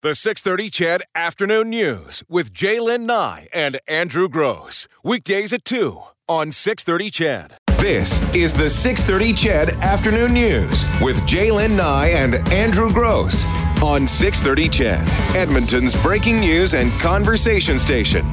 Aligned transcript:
The 0.00 0.14
630 0.14 0.70
CHED 0.70 1.02
Afternoon 1.16 1.70
News 1.70 2.22
with 2.28 2.54
Jaylen 2.54 3.00
Nye 3.00 3.48
and 3.52 3.80
Andrew 3.88 4.28
Gross. 4.28 4.86
Weekdays 5.02 5.52
at 5.52 5.64
2 5.64 6.00
on 6.28 6.52
630 6.52 7.10
CHED. 7.10 7.54
This 7.80 8.22
is 8.32 8.54
the 8.54 8.70
630 8.70 9.32
CHED 9.32 9.70
Afternoon 9.82 10.34
News 10.34 10.86
with 11.02 11.20
Jaylen 11.26 11.76
Nye 11.76 12.10
and 12.10 12.36
Andrew 12.52 12.92
Gross 12.92 13.44
on 13.82 14.06
630 14.06 14.68
CHED, 14.68 15.36
Edmonton's 15.36 15.96
breaking 15.96 16.38
news 16.38 16.74
and 16.74 16.92
conversation 17.00 17.76
station. 17.76 18.24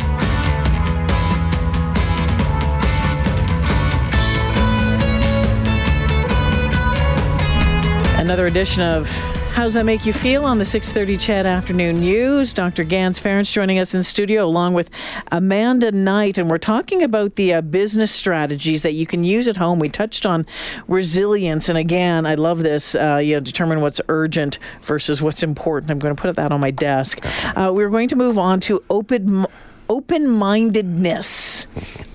Another 8.20 8.46
edition 8.46 8.84
of 8.84 9.10
How's 9.56 9.76
that 9.76 9.86
make 9.86 10.06
you 10.06 10.12
feel 10.12 10.44
on 10.44 10.58
the 10.58 10.66
6:30 10.66 11.18
CHED 11.18 11.46
Afternoon 11.46 12.02
News? 12.02 12.52
Dr. 12.52 12.84
Ganz 12.84 13.20
Ferrance 13.20 13.50
joining 13.50 13.80
us 13.80 13.94
in 13.94 14.04
studio 14.04 14.44
along 14.44 14.74
with 14.74 14.90
Amanda 15.32 15.94
Knight, 15.94 16.38
and 16.38 16.50
we're 16.50 16.58
talking 16.58 17.02
about 17.02 17.36
the 17.36 17.54
uh, 17.54 17.62
business 17.62 18.12
strategies 18.12 18.82
that 18.82 18.92
you 18.92 19.08
can 19.08 19.24
use 19.24 19.48
at 19.48 19.56
home. 19.56 19.80
We 19.80 19.88
touched 19.88 20.26
on 20.26 20.46
resilience, 20.90 21.70
and 21.70 21.78
again, 21.78 22.26
I 22.26 22.36
love 22.36 22.64
this. 22.64 22.96
Uh, 22.96 23.22
you 23.24 23.36
know, 23.36 23.40
determine 23.40 23.80
what's 23.80 24.02
urgent 24.10 24.60
versus 24.82 25.22
what's 25.22 25.42
important. 25.42 25.90
I'm 25.90 26.00
going 26.00 26.14
to 26.14 26.22
put 26.22 26.36
that 26.36 26.52
on 26.52 26.60
my 26.60 26.72
desk. 26.72 27.26
Uh, 27.56 27.72
we're 27.74 27.90
going 27.90 28.10
to 28.10 28.18
move 28.18 28.38
on 28.38 28.60
to 28.60 28.84
open 28.90 29.48
open 29.88 30.30
mindedness. 30.30 31.66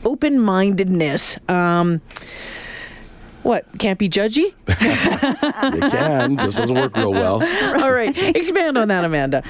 Open 0.05 0.39
mindedness. 0.39 1.39
Um, 1.49 2.03
what 3.43 3.67
can't 3.79 3.99
be 3.99 4.09
judgy? 4.09 4.53
you 5.75 5.81
can, 5.91 6.39
just 6.39 6.59
doesn't 6.59 6.75
work 6.75 6.97
real 6.97 7.13
well. 7.13 7.43
All 7.83 7.93
right, 7.93 8.17
expand 8.17 8.77
on 8.77 8.89
that, 8.89 9.05
Amanda. 9.05 9.43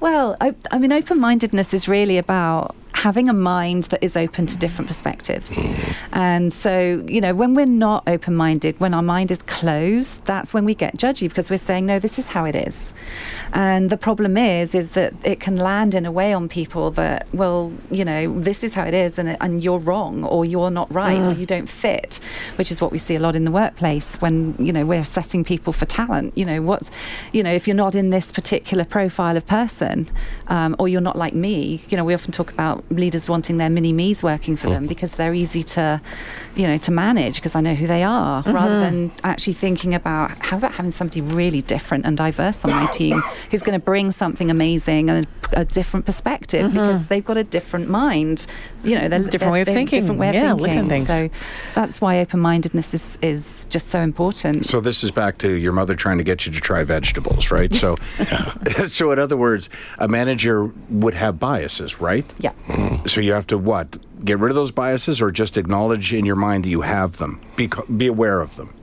Well, 0.00 0.36
I, 0.40 0.54
I 0.70 0.78
mean, 0.78 0.92
open 0.92 1.18
mindedness 1.20 1.74
is 1.74 1.88
really 1.88 2.18
about 2.18 2.74
having 2.98 3.28
a 3.28 3.32
mind 3.32 3.84
that 3.84 4.02
is 4.02 4.16
open 4.16 4.44
to 4.44 4.58
different 4.58 4.88
perspectives. 4.88 5.52
Mm. 5.52 5.94
And 6.12 6.52
so, 6.52 7.04
you 7.06 7.20
know, 7.20 7.32
when 7.32 7.54
we're 7.54 7.64
not 7.64 8.02
open 8.08 8.34
minded, 8.34 8.78
when 8.80 8.92
our 8.92 9.02
mind 9.02 9.30
is 9.30 9.40
closed, 9.42 10.24
that's 10.24 10.52
when 10.52 10.64
we 10.64 10.74
get 10.74 10.96
judgy 10.96 11.28
because 11.28 11.48
we're 11.48 11.58
saying, 11.58 11.86
no, 11.86 12.00
this 12.00 12.18
is 12.18 12.26
how 12.26 12.44
it 12.44 12.56
is. 12.56 12.92
And 13.52 13.88
the 13.88 13.96
problem 13.96 14.36
is, 14.36 14.74
is 14.74 14.90
that 14.90 15.14
it 15.22 15.38
can 15.38 15.54
land 15.54 15.94
in 15.94 16.06
a 16.06 16.10
way 16.10 16.32
on 16.32 16.48
people 16.48 16.90
that, 16.92 17.28
well, 17.32 17.72
you 17.88 18.04
know, 18.04 18.40
this 18.40 18.64
is 18.64 18.74
how 18.74 18.82
it 18.84 18.94
is 18.94 19.16
and, 19.16 19.36
and 19.40 19.62
you're 19.62 19.78
wrong 19.78 20.24
or 20.24 20.44
you're 20.44 20.70
not 20.70 20.92
right 20.92 21.22
mm. 21.22 21.28
or 21.28 21.32
you 21.38 21.46
don't 21.46 21.68
fit, 21.68 22.18
which 22.56 22.72
is 22.72 22.80
what 22.80 22.90
we 22.90 22.98
see 22.98 23.14
a 23.14 23.20
lot 23.20 23.36
in 23.36 23.44
the 23.44 23.52
workplace 23.52 24.16
when, 24.16 24.56
you 24.58 24.72
know, 24.72 24.84
we're 24.84 25.00
assessing 25.00 25.44
people 25.44 25.72
for 25.72 25.86
talent. 25.86 26.36
You 26.36 26.46
know, 26.46 26.62
what, 26.62 26.90
you 27.32 27.44
know, 27.44 27.52
if 27.52 27.68
you're 27.68 27.76
not 27.76 27.94
in 27.94 28.10
this 28.10 28.32
particular 28.32 28.84
profile 28.84 29.36
of 29.36 29.46
person 29.46 30.10
um, 30.48 30.74
or 30.80 30.88
you're 30.88 31.00
not 31.00 31.16
like 31.16 31.34
me, 31.34 31.80
you 31.90 31.96
know, 31.96 32.04
we 32.04 32.12
often 32.12 32.32
talk 32.32 32.50
about 32.50 32.84
leaders 32.90 33.28
wanting 33.28 33.58
their 33.58 33.70
mini 33.70 33.92
me's 33.92 34.22
working 34.22 34.56
for 34.56 34.68
them 34.68 34.84
mm. 34.84 34.88
because 34.88 35.12
they're 35.12 35.34
easy 35.34 35.62
to, 35.62 36.00
you 36.56 36.66
know, 36.66 36.78
to 36.78 36.90
manage 36.90 37.36
because 37.36 37.54
I 37.54 37.60
know 37.60 37.74
who 37.74 37.86
they 37.86 38.02
are, 38.02 38.42
mm-hmm. 38.42 38.52
rather 38.52 38.80
than 38.80 39.12
actually 39.24 39.52
thinking 39.52 39.94
about 39.94 40.30
how 40.44 40.56
about 40.56 40.72
having 40.72 40.90
somebody 40.90 41.20
really 41.20 41.62
different 41.62 42.06
and 42.06 42.16
diverse 42.16 42.64
on 42.64 42.70
my 42.70 42.86
team 42.86 43.22
who's 43.50 43.62
going 43.62 43.78
to 43.78 43.84
bring 43.84 44.12
something 44.12 44.50
amazing 44.50 45.10
and 45.10 45.26
a, 45.52 45.60
a 45.60 45.64
different 45.64 46.06
perspective 46.06 46.62
mm-hmm. 46.62 46.74
because 46.74 47.06
they've 47.06 47.24
got 47.24 47.36
a 47.36 47.44
different 47.44 47.88
mind, 47.88 48.46
you 48.84 48.98
know, 48.98 49.08
they're 49.08 49.18
different 49.18 49.40
they're, 49.40 49.50
way 49.50 49.60
of 49.60 49.68
thinking, 49.68 50.00
different 50.00 50.20
way 50.20 50.28
of 50.28 50.34
yeah, 50.34 50.54
thinking. 50.54 50.88
Things. 50.88 51.06
So 51.06 51.28
that's 51.74 52.00
why 52.00 52.20
open-mindedness 52.20 52.94
is 52.94 53.18
is 53.22 53.66
just 53.66 53.88
so 53.88 54.00
important. 54.00 54.66
So 54.66 54.80
this 54.80 55.04
is 55.04 55.10
back 55.10 55.38
to 55.38 55.50
your 55.50 55.72
mother 55.72 55.94
trying 55.94 56.18
to 56.18 56.24
get 56.24 56.46
you 56.46 56.52
to 56.52 56.60
try 56.60 56.82
vegetables, 56.84 57.50
right? 57.50 57.74
So, 57.74 57.96
so 58.86 59.10
in 59.10 59.18
other 59.18 59.36
words, 59.36 59.68
a 59.98 60.08
manager 60.08 60.72
would 60.90 61.14
have 61.14 61.38
biases, 61.38 62.00
right? 62.00 62.24
Yeah. 62.38 62.52
Mm. 62.68 63.08
So 63.08 63.20
you 63.20 63.32
have 63.32 63.46
to 63.48 63.58
what? 63.58 63.96
Get 64.24 64.38
rid 64.38 64.50
of 64.50 64.56
those 64.56 64.70
biases, 64.70 65.20
or 65.20 65.30
just 65.30 65.56
acknowledge 65.56 66.12
in 66.12 66.24
your 66.24 66.36
mind 66.36 66.64
that 66.64 66.70
you 66.70 66.82
have 66.82 67.16
them. 67.16 67.40
Be 67.56 67.68
be 67.96 68.06
aware 68.06 68.40
of 68.40 68.56
them. 68.56 68.74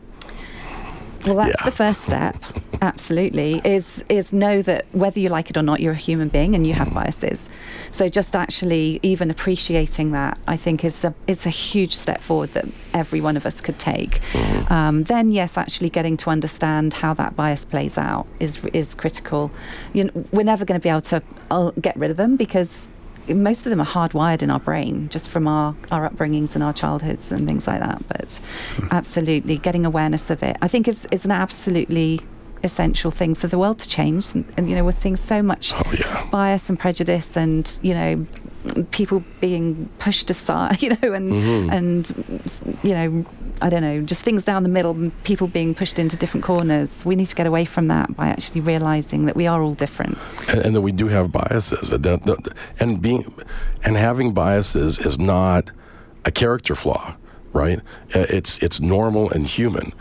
Well, 1.26 1.36
that's 1.36 1.56
yeah. 1.59 1.66
the 1.66 1.72
first 1.72 2.02
step. 2.02 2.38
Absolutely, 2.82 3.59
is 3.64 4.06
is 4.09 4.32
know 4.32 4.62
that 4.62 4.86
whether 4.92 5.20
you 5.20 5.30
like 5.30 5.50
it 5.50 5.58
or 5.58 5.64
not, 5.64 5.80
you're 5.80 5.94
a 5.94 5.96
human 5.96 6.30
being 6.30 6.54
and 6.54 6.68
you 6.68 6.74
have 6.74 6.94
biases. 6.94 7.50
So 7.92 8.09
just 8.09 8.36
actually 8.36 9.00
even 9.02 9.32
appreciating 9.32 10.12
that, 10.12 10.38
I 10.48 10.56
think, 10.58 10.86
is 10.86 11.04
a 11.04 11.14
is 11.26 11.46
a 11.46 11.50
huge 11.50 11.96
step 11.96 12.22
forward 12.22 12.54
that 12.54 12.66
every 12.94 13.22
one 13.22 13.38
of 13.38 13.46
us 13.46 13.59
could 13.59 13.80
take. 13.80 14.22
Mm-hmm. 14.34 14.74
Um, 14.74 15.04
then, 15.04 15.32
yes, 15.32 15.58
actually 15.58 15.90
getting 15.90 16.16
to 16.18 16.30
understand 16.30 16.94
how 16.94 17.14
that 17.16 17.36
bias 17.36 17.66
plays 17.66 17.98
out 17.98 18.28
is 18.40 18.64
is 18.66 18.94
critical. 18.94 19.52
You 19.94 20.06
know, 20.06 20.26
we're 20.32 20.44
never 20.44 20.64
going 20.64 20.80
to 20.80 20.84
be 20.84 20.90
able 20.90 21.02
to 21.02 21.24
uh, 21.50 21.72
get 21.82 21.96
rid 21.98 22.12
of 22.12 22.18
them 22.18 22.36
because 22.36 22.88
most 23.28 23.66
of 23.66 23.69
them 23.69 23.81
are 23.81 23.86
hardwired 23.86 24.41
in 24.41 24.50
our 24.50 24.59
brain 24.59 25.09
just 25.09 25.30
from 25.30 25.47
our, 25.47 25.75
our 25.91 26.09
upbringings 26.09 26.56
and 26.56 26.63
our 26.63 26.74
childhoods 26.74 27.31
and 27.31 27.47
things 27.47 27.68
like 27.68 27.80
that. 27.80 28.08
But 28.08 28.28
mm. 28.75 28.91
absolutely, 28.91 29.58
getting 29.58 29.86
awareness 29.86 30.30
of 30.30 30.44
it, 30.44 30.58
I 30.62 30.68
think, 30.68 30.88
is, 30.88 31.08
is 31.12 31.25
an 31.25 31.31
absolutely 31.31 32.22
essential 32.64 33.12
thing 33.12 33.35
for 33.35 33.47
the 33.47 33.58
world 33.58 33.80
to 33.80 33.90
change. 33.90 34.34
And, 34.34 34.46
and 34.58 34.69
you 34.69 34.75
know, 34.75 34.84
we're 34.84 34.91
seeing 34.91 35.18
so 35.18 35.41
much 35.41 35.74
oh, 35.74 35.94
yeah. 35.97 36.28
bias 36.31 36.69
and 36.69 36.80
prejudice 36.80 37.38
and, 37.38 37.78
you 37.81 37.94
know, 37.94 38.25
people 38.92 39.24
being 39.40 39.90
pushed 40.00 40.30
aside, 40.30 40.81
you 40.84 40.90
know, 40.90 41.14
and 41.14 41.31
mm-hmm. 41.31 41.70
and 41.70 42.80
you 42.84 42.92
know, 42.92 43.26
I 43.62 43.70
don't 43.70 43.81
know, 43.81 44.02
just 44.02 44.22
things 44.22 44.44
down 44.44 44.64
the 44.64 44.70
middle, 44.70 45.12
people 45.24 45.48
being 45.48 45.76
pushed 45.76 46.00
into 46.00 46.18
different 46.18 46.44
corners. 46.44 47.06
We 47.06 47.16
need 47.16 47.28
to 47.28 47.36
get 47.36 47.48
away 47.48 47.66
from 47.66 47.88
that 47.88 48.16
by 48.16 48.28
actually 48.28 48.62
realizing 48.62 49.26
that 49.26 49.36
we 49.36 49.48
are 49.48 49.62
all 49.62 49.74
different, 49.74 50.18
and, 50.48 50.59
and 50.59 50.76
that 50.76 50.81
we 50.81 50.92
do 50.92 51.08
have 51.08 51.31
biases, 51.31 51.92
and 52.80 53.02
being 53.02 53.34
and 53.84 53.98
having 53.98 54.34
biases 54.34 55.00
is 55.00 55.20
not 55.20 55.72
a 56.26 56.32
character 56.32 56.76
flaw, 56.76 57.16
right? 57.53 57.80
Uh, 58.14 58.26
it's 58.30 58.62
it's 58.64 58.80
normal 58.82 59.30
and 59.30 59.47
human 59.47 59.94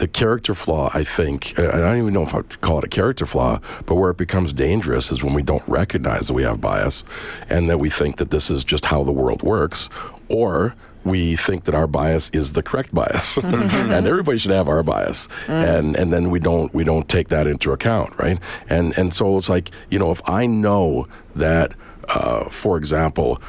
the 0.00 0.08
character 0.08 0.54
flaw, 0.54 0.90
I 0.94 1.04
think, 1.04 1.58
I 1.58 1.78
don't 1.78 1.98
even 1.98 2.14
know 2.14 2.22
if 2.22 2.34
I 2.34 2.40
call 2.40 2.78
it 2.78 2.84
a 2.84 2.88
character 2.88 3.26
flaw, 3.26 3.60
but 3.84 3.96
where 3.96 4.10
it 4.10 4.16
becomes 4.16 4.54
dangerous 4.54 5.12
is 5.12 5.22
when 5.22 5.34
we 5.34 5.42
don't 5.42 5.62
recognize 5.68 6.28
that 6.28 6.32
we 6.32 6.42
have 6.42 6.58
bias 6.58 7.04
and 7.50 7.68
that 7.68 7.78
we 7.78 7.90
think 7.90 8.16
that 8.16 8.30
this 8.30 8.50
is 8.50 8.64
just 8.64 8.86
how 8.86 9.04
the 9.04 9.12
world 9.12 9.42
works, 9.42 9.90
or 10.28 10.74
we 11.04 11.36
think 11.36 11.64
that 11.64 11.74
our 11.74 11.86
bias 11.86 12.30
is 12.30 12.52
the 12.52 12.62
correct 12.62 12.94
bias, 12.94 13.36
and 13.42 14.06
everybody 14.06 14.38
should 14.38 14.52
have 14.52 14.70
our 14.70 14.82
bias, 14.82 15.28
mm. 15.44 15.78
and 15.78 15.94
and 15.96 16.14
then 16.14 16.30
we 16.30 16.40
don't 16.40 16.72
we 16.72 16.82
don't 16.82 17.06
take 17.06 17.28
that 17.28 17.46
into 17.46 17.70
account, 17.70 18.18
right? 18.18 18.38
And 18.70 18.96
and 18.98 19.12
so 19.12 19.36
it's 19.36 19.50
like 19.50 19.70
you 19.90 19.98
know 19.98 20.10
if 20.10 20.26
I 20.26 20.46
know 20.46 21.08
that, 21.34 21.72
uh, 22.08 22.44
for 22.48 22.78
example 22.78 23.40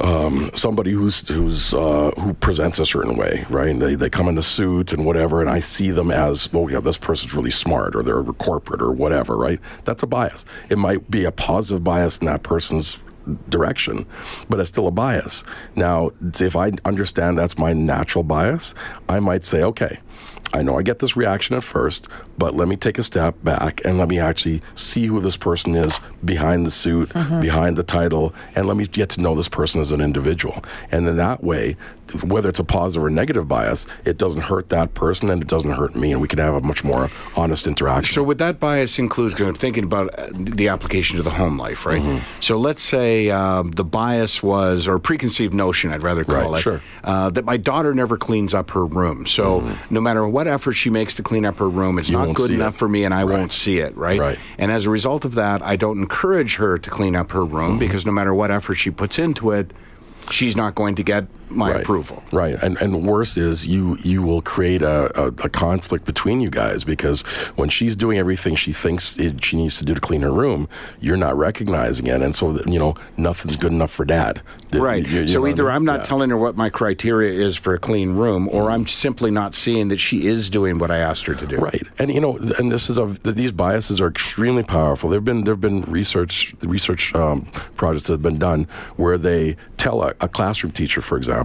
um, 0.00 0.50
somebody 0.54 0.92
who's 0.92 1.26
who's 1.28 1.72
uh, 1.72 2.10
who 2.18 2.34
presents 2.34 2.78
a 2.78 2.86
certain 2.86 3.16
way, 3.16 3.44
right? 3.48 3.68
And 3.68 3.80
they, 3.80 3.94
they 3.94 4.10
come 4.10 4.28
in 4.28 4.36
a 4.36 4.42
suit 4.42 4.92
and 4.92 5.06
whatever, 5.06 5.40
and 5.40 5.48
I 5.48 5.60
see 5.60 5.90
them 5.90 6.10
as, 6.10 6.48
oh 6.52 6.68
yeah, 6.68 6.80
this 6.80 6.98
person's 6.98 7.34
really 7.34 7.50
smart, 7.50 7.96
or 7.96 8.02
they're 8.02 8.22
corporate, 8.24 8.82
or 8.82 8.92
whatever, 8.92 9.36
right? 9.36 9.60
That's 9.84 10.02
a 10.02 10.06
bias. 10.06 10.44
It 10.68 10.78
might 10.78 11.10
be 11.10 11.24
a 11.24 11.32
positive 11.32 11.82
bias 11.82 12.18
in 12.18 12.26
that 12.26 12.42
person's 12.42 13.00
direction, 13.48 14.06
but 14.48 14.60
it's 14.60 14.68
still 14.68 14.86
a 14.86 14.92
bias. 14.92 15.44
Now, 15.74 16.10
if 16.40 16.54
I 16.56 16.72
understand 16.84 17.38
that's 17.38 17.58
my 17.58 17.72
natural 17.72 18.22
bias, 18.22 18.74
I 19.08 19.20
might 19.20 19.44
say, 19.44 19.62
okay, 19.62 19.98
I 20.52 20.62
know 20.62 20.78
I 20.78 20.82
get 20.82 21.00
this 21.00 21.16
reaction 21.16 21.56
at 21.56 21.64
first, 21.64 22.08
but 22.38 22.54
let 22.54 22.68
me 22.68 22.76
take 22.76 22.98
a 22.98 23.02
step 23.02 23.42
back 23.42 23.80
and 23.84 23.98
let 23.98 24.08
me 24.08 24.18
actually 24.18 24.62
see 24.74 25.06
who 25.06 25.20
this 25.20 25.36
person 25.36 25.74
is 25.74 26.00
behind 26.24 26.66
the 26.66 26.70
suit, 26.70 27.08
mm-hmm. 27.10 27.40
behind 27.40 27.76
the 27.76 27.82
title, 27.82 28.34
and 28.54 28.66
let 28.66 28.76
me 28.76 28.86
get 28.86 29.08
to 29.10 29.20
know 29.20 29.34
this 29.34 29.48
person 29.48 29.80
as 29.80 29.92
an 29.92 30.00
individual. 30.00 30.64
And 30.90 31.06
in 31.08 31.16
that 31.16 31.42
way, 31.42 31.76
whether 32.22 32.48
it's 32.48 32.58
a 32.58 32.64
positive 32.64 33.04
or 33.04 33.10
negative 33.10 33.48
bias, 33.48 33.86
it 34.04 34.16
doesn't 34.16 34.42
hurt 34.42 34.68
that 34.68 34.94
person 34.94 35.30
and 35.30 35.42
it 35.42 35.48
doesn't 35.48 35.72
hurt 35.72 35.96
me, 35.96 36.12
and 36.12 36.20
we 36.20 36.28
can 36.28 36.38
have 36.38 36.54
a 36.54 36.60
much 36.60 36.84
more 36.84 37.10
honest 37.34 37.66
interaction. 37.66 38.14
So, 38.14 38.22
would 38.22 38.38
that 38.38 38.60
bias 38.60 38.98
include, 38.98 39.32
because 39.32 39.48
I'm 39.48 39.54
thinking 39.54 39.84
about 39.84 40.16
uh, 40.18 40.28
the 40.32 40.68
application 40.68 41.16
to 41.16 41.22
the 41.22 41.30
home 41.30 41.58
life, 41.58 41.84
right? 41.86 42.00
Mm-hmm. 42.00 42.24
So, 42.40 42.58
let's 42.58 42.82
say 42.82 43.30
um, 43.30 43.72
the 43.72 43.84
bias 43.84 44.42
was, 44.42 44.86
or 44.86 44.98
preconceived 44.98 45.52
notion, 45.52 45.92
I'd 45.92 46.02
rather 46.02 46.24
call 46.24 46.52
right, 46.52 46.58
it, 46.58 46.62
sure. 46.62 46.82
uh, 47.04 47.30
that 47.30 47.44
my 47.44 47.56
daughter 47.56 47.94
never 47.94 48.16
cleans 48.16 48.54
up 48.54 48.70
her 48.70 48.86
room. 48.86 49.26
So, 49.26 49.60
mm-hmm. 49.60 49.94
no 49.94 50.00
matter 50.00 50.26
what 50.28 50.46
effort 50.46 50.72
she 50.74 50.90
makes 50.90 51.14
to 51.14 51.22
clean 51.22 51.44
up 51.44 51.58
her 51.58 51.68
room, 51.68 51.98
it's 51.98 52.08
you 52.08 52.18
not 52.18 52.25
good 52.34 52.50
enough 52.50 52.74
it. 52.74 52.78
for 52.78 52.88
me, 52.88 53.04
and 53.04 53.14
I 53.14 53.22
right. 53.22 53.38
won't 53.38 53.52
see 53.52 53.78
it, 53.78 53.96
right? 53.96 54.18
right? 54.18 54.38
And 54.58 54.72
as 54.72 54.86
a 54.86 54.90
result 54.90 55.24
of 55.24 55.34
that, 55.34 55.62
I 55.62 55.76
don't 55.76 55.98
encourage 55.98 56.56
her 56.56 56.78
to 56.78 56.90
clean 56.90 57.16
up 57.16 57.32
her 57.32 57.44
room 57.44 57.72
mm-hmm. 57.72 57.78
because 57.78 58.06
no 58.06 58.12
matter 58.12 58.34
what 58.34 58.50
effort 58.50 58.74
she 58.74 58.90
puts 58.90 59.18
into 59.18 59.52
it, 59.52 59.72
she's 60.30 60.56
not 60.56 60.74
going 60.74 60.94
to 60.96 61.02
get 61.02 61.26
my 61.48 61.70
right. 61.70 61.80
approval. 61.80 62.22
Right, 62.32 62.56
and 62.62 62.76
and 62.80 63.06
worse 63.06 63.36
is 63.36 63.66
you 63.66 63.96
you 64.02 64.22
will 64.22 64.42
create 64.42 64.82
a, 64.82 65.10
a, 65.20 65.26
a, 65.28 65.48
conflict 65.48 66.04
between 66.04 66.40
you 66.40 66.50
guys 66.50 66.84
because 66.84 67.22
when 67.56 67.68
she's 67.68 67.96
doing 67.96 68.18
everything 68.18 68.54
she 68.56 68.72
thinks 68.72 69.18
it, 69.18 69.44
she 69.44 69.56
needs 69.56 69.78
to 69.78 69.84
do 69.84 69.94
to 69.94 70.00
clean 70.00 70.22
her 70.22 70.32
room, 70.32 70.68
you're 71.00 71.16
not 71.16 71.36
recognizing 71.36 72.06
it, 72.06 72.22
and 72.22 72.34
so 72.34 72.58
you 72.66 72.78
know 72.78 72.94
nothing's 73.16 73.56
good 73.56 73.72
enough 73.72 73.90
for 73.90 74.04
dad. 74.04 74.42
Right. 74.72 75.06
You, 75.06 75.20
you 75.20 75.28
so 75.28 75.46
either 75.46 75.70
I 75.70 75.76
am 75.76 75.84
not 75.84 76.00
yeah. 76.00 76.04
telling 76.04 76.30
her 76.30 76.36
what 76.36 76.56
my 76.56 76.68
criteria 76.68 77.32
is 77.32 77.56
for 77.56 77.74
a 77.74 77.78
clean 77.78 78.16
room, 78.16 78.48
or 78.48 78.70
I'm 78.70 78.86
simply 78.86 79.30
not 79.30 79.54
seeing 79.54 79.88
that 79.88 79.98
she 79.98 80.26
is 80.26 80.50
doing 80.50 80.78
what 80.78 80.90
I 80.90 80.98
asked 80.98 81.26
her 81.26 81.34
to 81.34 81.46
do. 81.46 81.58
Right, 81.58 81.82
and 81.98 82.12
you 82.12 82.20
know, 82.20 82.38
and 82.58 82.70
this 82.70 82.90
is 82.90 82.98
a 82.98 83.06
these 83.22 83.52
biases 83.52 84.00
are 84.00 84.08
extremely 84.08 84.62
powerful. 84.62 85.10
There've 85.10 85.24
been 85.24 85.44
there've 85.44 85.60
been 85.60 85.82
research 85.82 86.54
research 86.62 87.14
um, 87.14 87.42
projects 87.76 88.04
that 88.04 88.14
have 88.14 88.22
been 88.22 88.38
done 88.38 88.66
where 88.96 89.16
they 89.16 89.56
tell 89.76 90.02
a, 90.02 90.14
a 90.20 90.28
classroom 90.28 90.72
teacher, 90.72 91.00
for 91.00 91.16
example, 91.16 91.35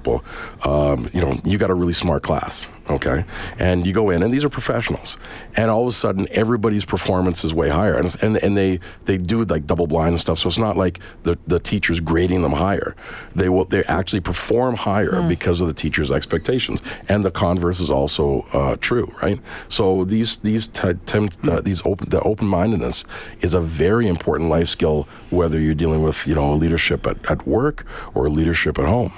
um, 0.64 1.10
you 1.14 1.22
know, 1.22 1.40
you 1.44 1.58
got 1.58 1.70
a 1.70 1.74
really 1.74 1.94
smart 1.94 2.24
class, 2.24 2.68
okay, 2.90 3.26
and 3.58 3.86
you 3.86 3.94
go 3.94 4.10
in, 4.10 4.24
and 4.24 4.34
these 4.34 4.44
are 4.44 4.50
professionals, 4.50 5.18
and 5.56 5.70
all 5.70 5.82
of 5.82 5.88
a 5.88 5.92
sudden 5.92 6.28
everybody's 6.32 6.86
performance 6.86 7.44
is 7.44 7.54
way 7.54 7.70
higher, 7.70 7.96
and 7.96 8.16
and, 8.22 8.38
and 8.38 8.58
they 8.58 8.80
they 9.06 9.18
do 9.18 9.44
like 9.46 9.68
double 9.68 9.88
blind 9.88 10.14
and 10.14 10.22
stuff, 10.22 10.40
so 10.40 10.48
it's 10.48 10.58
not 10.58 10.78
like 10.78 11.00
the 11.24 11.38
the 11.48 11.60
teacher's 11.60 12.00
grading 12.00 12.42
them 12.42 12.54
higher. 12.54 12.96
They 13.36 13.50
will 13.50 13.66
they 13.66 13.84
actually 13.86 14.22
perform 14.22 14.76
higher 14.76 15.22
because 15.28 15.62
of 15.62 15.68
the 15.68 15.74
teacher's 15.74 16.12
expectations, 16.12 16.82
and 17.08 17.26
the 17.26 17.32
converse 17.32 17.80
is 17.80 17.90
also 17.90 18.46
uh, 18.54 18.78
true, 18.80 19.12
right? 19.22 19.40
So 19.68 20.06
these 20.06 20.38
these 20.38 20.68
t- 20.68 20.90
uh, 20.90 21.62
these 21.62 21.82
open 21.86 22.10
the 22.10 22.22
open 22.22 22.48
mindedness 22.48 23.06
is 23.42 23.54
a 23.54 23.62
very 23.62 24.08
important 24.08 24.50
life 24.50 24.68
skill, 24.68 25.08
whether 25.30 25.60
you're 25.60 25.76
dealing 25.76 26.04
with 26.04 26.28
you 26.28 26.36
know 26.36 26.54
leadership 26.54 27.06
at, 27.08 27.18
at 27.30 27.48
work 27.48 27.86
or 28.14 28.30
leadership 28.30 28.78
at 28.78 28.86
home. 28.86 29.14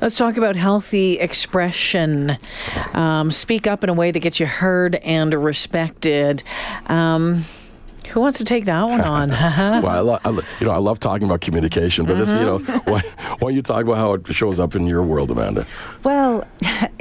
Let's 0.00 0.16
talk 0.16 0.36
about 0.36 0.56
healthy 0.56 1.18
expression. 1.18 2.36
Um, 2.92 3.30
speak 3.30 3.66
up 3.66 3.84
in 3.84 3.90
a 3.90 3.94
way 3.94 4.10
that 4.10 4.20
gets 4.20 4.40
you 4.40 4.46
heard 4.46 4.96
and 4.96 5.34
respected. 5.34 6.42
Um, 6.86 7.44
who 8.08 8.20
wants 8.20 8.38
to 8.38 8.44
take 8.44 8.66
that 8.66 8.86
one 8.86 9.00
on? 9.00 9.30
well, 9.82 9.88
I, 9.88 10.00
lo- 10.00 10.18
I 10.24 10.28
lo- 10.28 10.42
you 10.60 10.66
know 10.66 10.72
I 10.72 10.78
love 10.78 11.00
talking 11.00 11.26
about 11.26 11.40
communication, 11.40 12.04
but 12.06 12.18
this, 12.18 12.28
you 12.28 12.40
know, 12.40 12.58
why, 12.84 13.00
why 13.00 13.36
don't 13.40 13.54
you 13.54 13.62
talk 13.62 13.82
about 13.82 13.96
how 13.96 14.14
it 14.14 14.26
shows 14.34 14.60
up 14.60 14.74
in 14.74 14.86
your 14.86 15.02
world, 15.02 15.30
Amanda? 15.30 15.66
Well, 16.02 16.44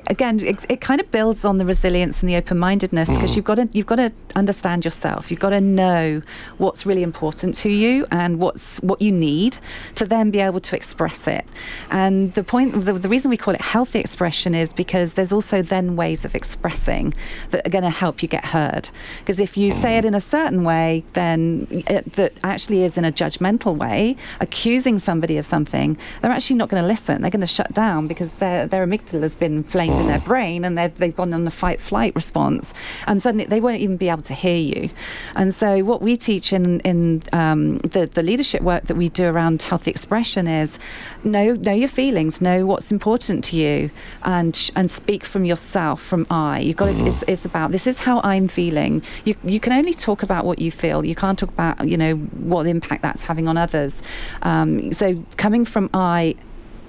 again, 0.08 0.40
it, 0.40 0.66
it 0.70 0.82
kind 0.82 1.00
of 1.00 1.10
builds 1.12 1.46
on 1.46 1.58
the 1.58 1.66
resilience 1.66 2.22
and 2.22 2.30
the 2.30 2.36
open-mindedness 2.36 3.10
because 3.10 3.32
mm. 3.32 3.36
you've 3.36 3.46
got 3.46 3.56
to 3.56 3.70
you've 3.74 3.86
got 3.86 3.96
to 3.98 4.12
understand 4.36 4.86
yourself. 4.86 5.32
You've 5.32 5.40
got 5.40 5.52
to 5.52 5.62
know 5.62 6.22
what's 6.58 6.86
really 6.86 7.04
important 7.04 7.56
to 7.58 7.70
you 7.70 8.06
and 8.12 8.40
what's 8.40 8.78
what 8.80 9.02
you 9.02 9.12
need 9.12 9.58
to 9.96 10.06
then 10.06 10.32
be 10.32 10.40
able 10.40 10.60
to 10.62 10.76
express 10.76 11.28
it. 11.28 11.46
And 11.90 12.34
the 12.34 12.44
point, 12.44 12.86
the, 12.86 12.94
the 12.94 13.10
reason 13.10 13.30
we 13.30 13.38
call 13.38 13.54
it 13.54 13.62
healthy 13.62 14.00
expression 14.00 14.56
is 14.56 14.74
because 14.74 15.14
there's 15.14 15.32
also 15.32 15.62
then 15.62 15.96
ways 15.96 16.26
of 16.26 16.36
expressing 16.36 17.14
that 17.52 17.66
are 17.66 17.70
going 17.70 17.84
to 17.84 17.90
help 17.90 18.22
you 18.22 18.28
get 18.28 18.46
heard. 18.46 18.90
Because 19.20 19.40
if 19.40 19.58
you 19.58 19.72
say 19.72 19.98
it 19.98 20.04
mm. 20.04 20.10
in 20.10 20.16
a 20.16 20.22
certain 20.22 20.64
way, 20.64 21.04
then 21.14 21.68
it, 21.72 22.14
that 22.14 22.34
actually 22.44 22.84
is 22.84 22.98
in 22.98 23.06
a 23.06 23.12
judgmental 23.12 23.76
way, 23.76 24.16
accusing 24.40 25.00
somebody 25.00 25.38
of 25.38 25.46
something, 25.46 25.98
they're 26.22 26.32
actually 26.32 26.56
not 26.56 26.70
going 26.70 26.82
to 26.82 26.88
listen. 26.88 27.22
They're 27.22 27.32
going 27.32 27.42
to 27.42 27.48
shut 27.48 27.74
down 27.74 28.08
because 28.08 28.34
their 28.34 28.68
their 28.68 28.86
amygdala 28.86 29.22
has 29.22 29.36
been 29.36 29.64
in 30.00 30.08
their 30.08 30.20
brain 30.20 30.66
and 30.66 30.78
they've 30.78 31.16
gone 31.16 31.34
on 31.34 31.46
a 31.48 31.52
fight 31.52 31.82
flight 31.82 32.14
response, 32.16 32.74
and 33.08 33.22
suddenly 33.22 33.46
they 33.46 33.60
won't 33.60 33.80
even 33.80 33.98
be 33.98 34.10
able 34.10 34.22
to 34.24 34.34
hear 34.34 34.56
you. 34.56 34.90
And 35.36 35.54
so, 35.54 35.84
what 35.84 36.02
we 36.02 36.18
teach 36.18 36.54
in 36.54 36.80
in 36.82 37.24
um, 37.34 37.78
the 37.80 38.06
the 38.06 38.24
leadership 38.24 38.62
work 38.62 38.86
that 38.86 38.96
we 38.96 39.10
do 39.10 39.26
around 39.26 39.62
healthy 39.62 39.92
expression 39.92 40.48
is 40.48 40.80
know 41.24 41.54
know 41.54 41.74
your 41.74 41.88
feelings, 41.88 42.42
know 42.42 42.66
what's 42.66 42.92
important 42.92 43.44
to 43.46 43.58
you, 43.58 43.90
and 44.24 44.72
and 44.76 44.90
speak 44.90 45.26
from 45.26 45.46
yourself, 45.46 46.02
from 46.02 46.26
I. 46.30 46.60
You've 46.60 46.78
got 46.78 46.88
to, 46.88 47.06
it's 47.06 47.24
it's 47.28 47.46
about 47.46 47.72
this 47.72 47.88
is 47.88 48.00
how 48.00 48.22
I'm 48.24 48.48
feeling. 48.48 49.04
You 49.26 49.36
you 49.44 49.60
can 49.60 49.74
only 49.74 49.94
talk 49.94 50.24
about 50.24 50.46
what 50.46 50.60
you 50.60 50.72
feel. 50.72 51.06
You 51.06 51.16
can't 51.16 51.38
talk 51.38 51.50
about 51.50 51.88
you 51.88 51.98
know 51.98 52.16
what 52.16 52.68
impact 52.68 53.02
that's 53.02 53.24
having 53.24 53.48
on 53.48 53.58
others. 53.58 54.02
Um, 54.42 54.94
so 54.94 55.24
coming 55.38 55.66
from 55.66 55.90
I 55.94 56.36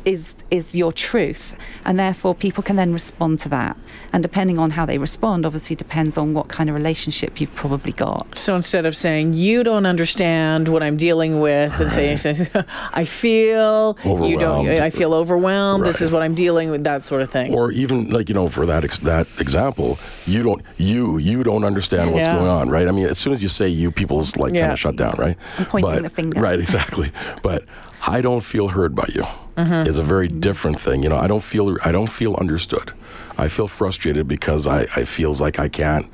is 0.05 0.35
is 0.51 0.75
your 0.75 0.93
truth 0.93 1.55
and 1.85 1.99
therefore 1.99 2.35
people 2.35 2.63
can 2.63 2.77
then 2.77 2.93
respond 2.93 3.39
to 3.41 3.49
that. 3.49 3.77
And 4.13 4.23
depending 4.23 4.59
on 4.59 4.71
how 4.71 4.87
they 4.87 4.99
respond 4.99 5.47
obviously 5.47 5.77
depends 5.77 6.17
on 6.17 6.35
what 6.35 6.49
kind 6.49 6.69
of 6.69 6.77
relationship 6.77 7.41
you've 7.41 7.55
probably 7.55 7.93
got. 7.93 8.37
So 8.37 8.55
instead 8.57 8.87
of 8.87 8.97
saying 8.97 9.35
you 9.35 9.65
don't 9.65 9.87
understand 9.87 10.69
what 10.69 10.83
I'm 10.83 10.97
dealing 10.97 11.41
with 11.41 11.79
and 11.81 11.93
saying 11.93 12.49
I 12.93 13.05
feel 13.05 13.99
you 14.05 14.39
don't 14.39 14.69
I 14.69 14.91
feel 14.91 15.15
overwhelmed 15.15 15.83
right. 15.83 15.89
this 15.89 16.01
is 16.01 16.11
what 16.11 16.23
I'm 16.23 16.35
dealing 16.35 16.71
with 16.71 16.85
that 16.85 17.05
sort 17.05 17.23
of 17.23 17.31
thing. 17.31 17.55
Or 17.55 17.73
even 17.73 18.11
like 18.11 18.29
you 18.29 18.35
know 18.35 18.49
for 18.49 18.67
that 18.67 18.85
ex- 18.85 18.99
that 19.01 19.27
example 19.39 19.99
you 20.27 20.43
don't 20.43 20.63
you 20.77 21.19
you 21.19 21.43
don't 21.43 21.65
understand 21.65 22.13
what's 22.13 22.27
yeah. 22.27 22.37
going 22.37 22.49
on 22.49 22.69
right? 22.69 22.89
I 22.89 22.91
mean 22.91 23.07
as 23.07 23.19
soon 23.19 23.33
as 23.33 23.43
you 23.43 23.49
say 23.49 23.69
you 23.69 23.91
people's 23.91 24.37
like 24.37 24.53
yeah. 24.53 24.63
kind 24.63 24.73
of 24.73 24.79
shut 24.79 24.97
down 24.97 25.17
right? 25.19 25.37
I'm 25.59 25.67
pointing 25.67 25.91
but, 25.91 26.03
the 26.03 26.11
finger. 26.11 26.41
Right 26.41 26.61
exactly. 26.61 27.11
But 27.43 27.65
I 28.07 28.21
don't 28.21 28.43
feel 28.43 28.69
heard 28.69 28.95
by 28.95 29.09
you 29.15 29.25
mm-hmm. 29.57 29.89
is 29.89 29.99
a 29.99 30.03
very 30.03 30.29
different 30.29 30.81
thing. 30.81 31.03
You 31.03 31.09
know, 31.09 31.17
I 31.17 31.27
don't 31.27 31.43
feel 31.43 31.77
I 31.85 31.93
don't 31.93 32.11
feel 32.11 32.35
understood. 32.37 32.93
I 33.37 33.49
feel 33.49 33.69
frustrated 33.69 34.29
because 34.29 34.67
I, 34.67 34.83
I 34.97 35.05
feels 35.05 35.41
like 35.41 35.59
I 35.59 35.69
can't. 35.69 36.07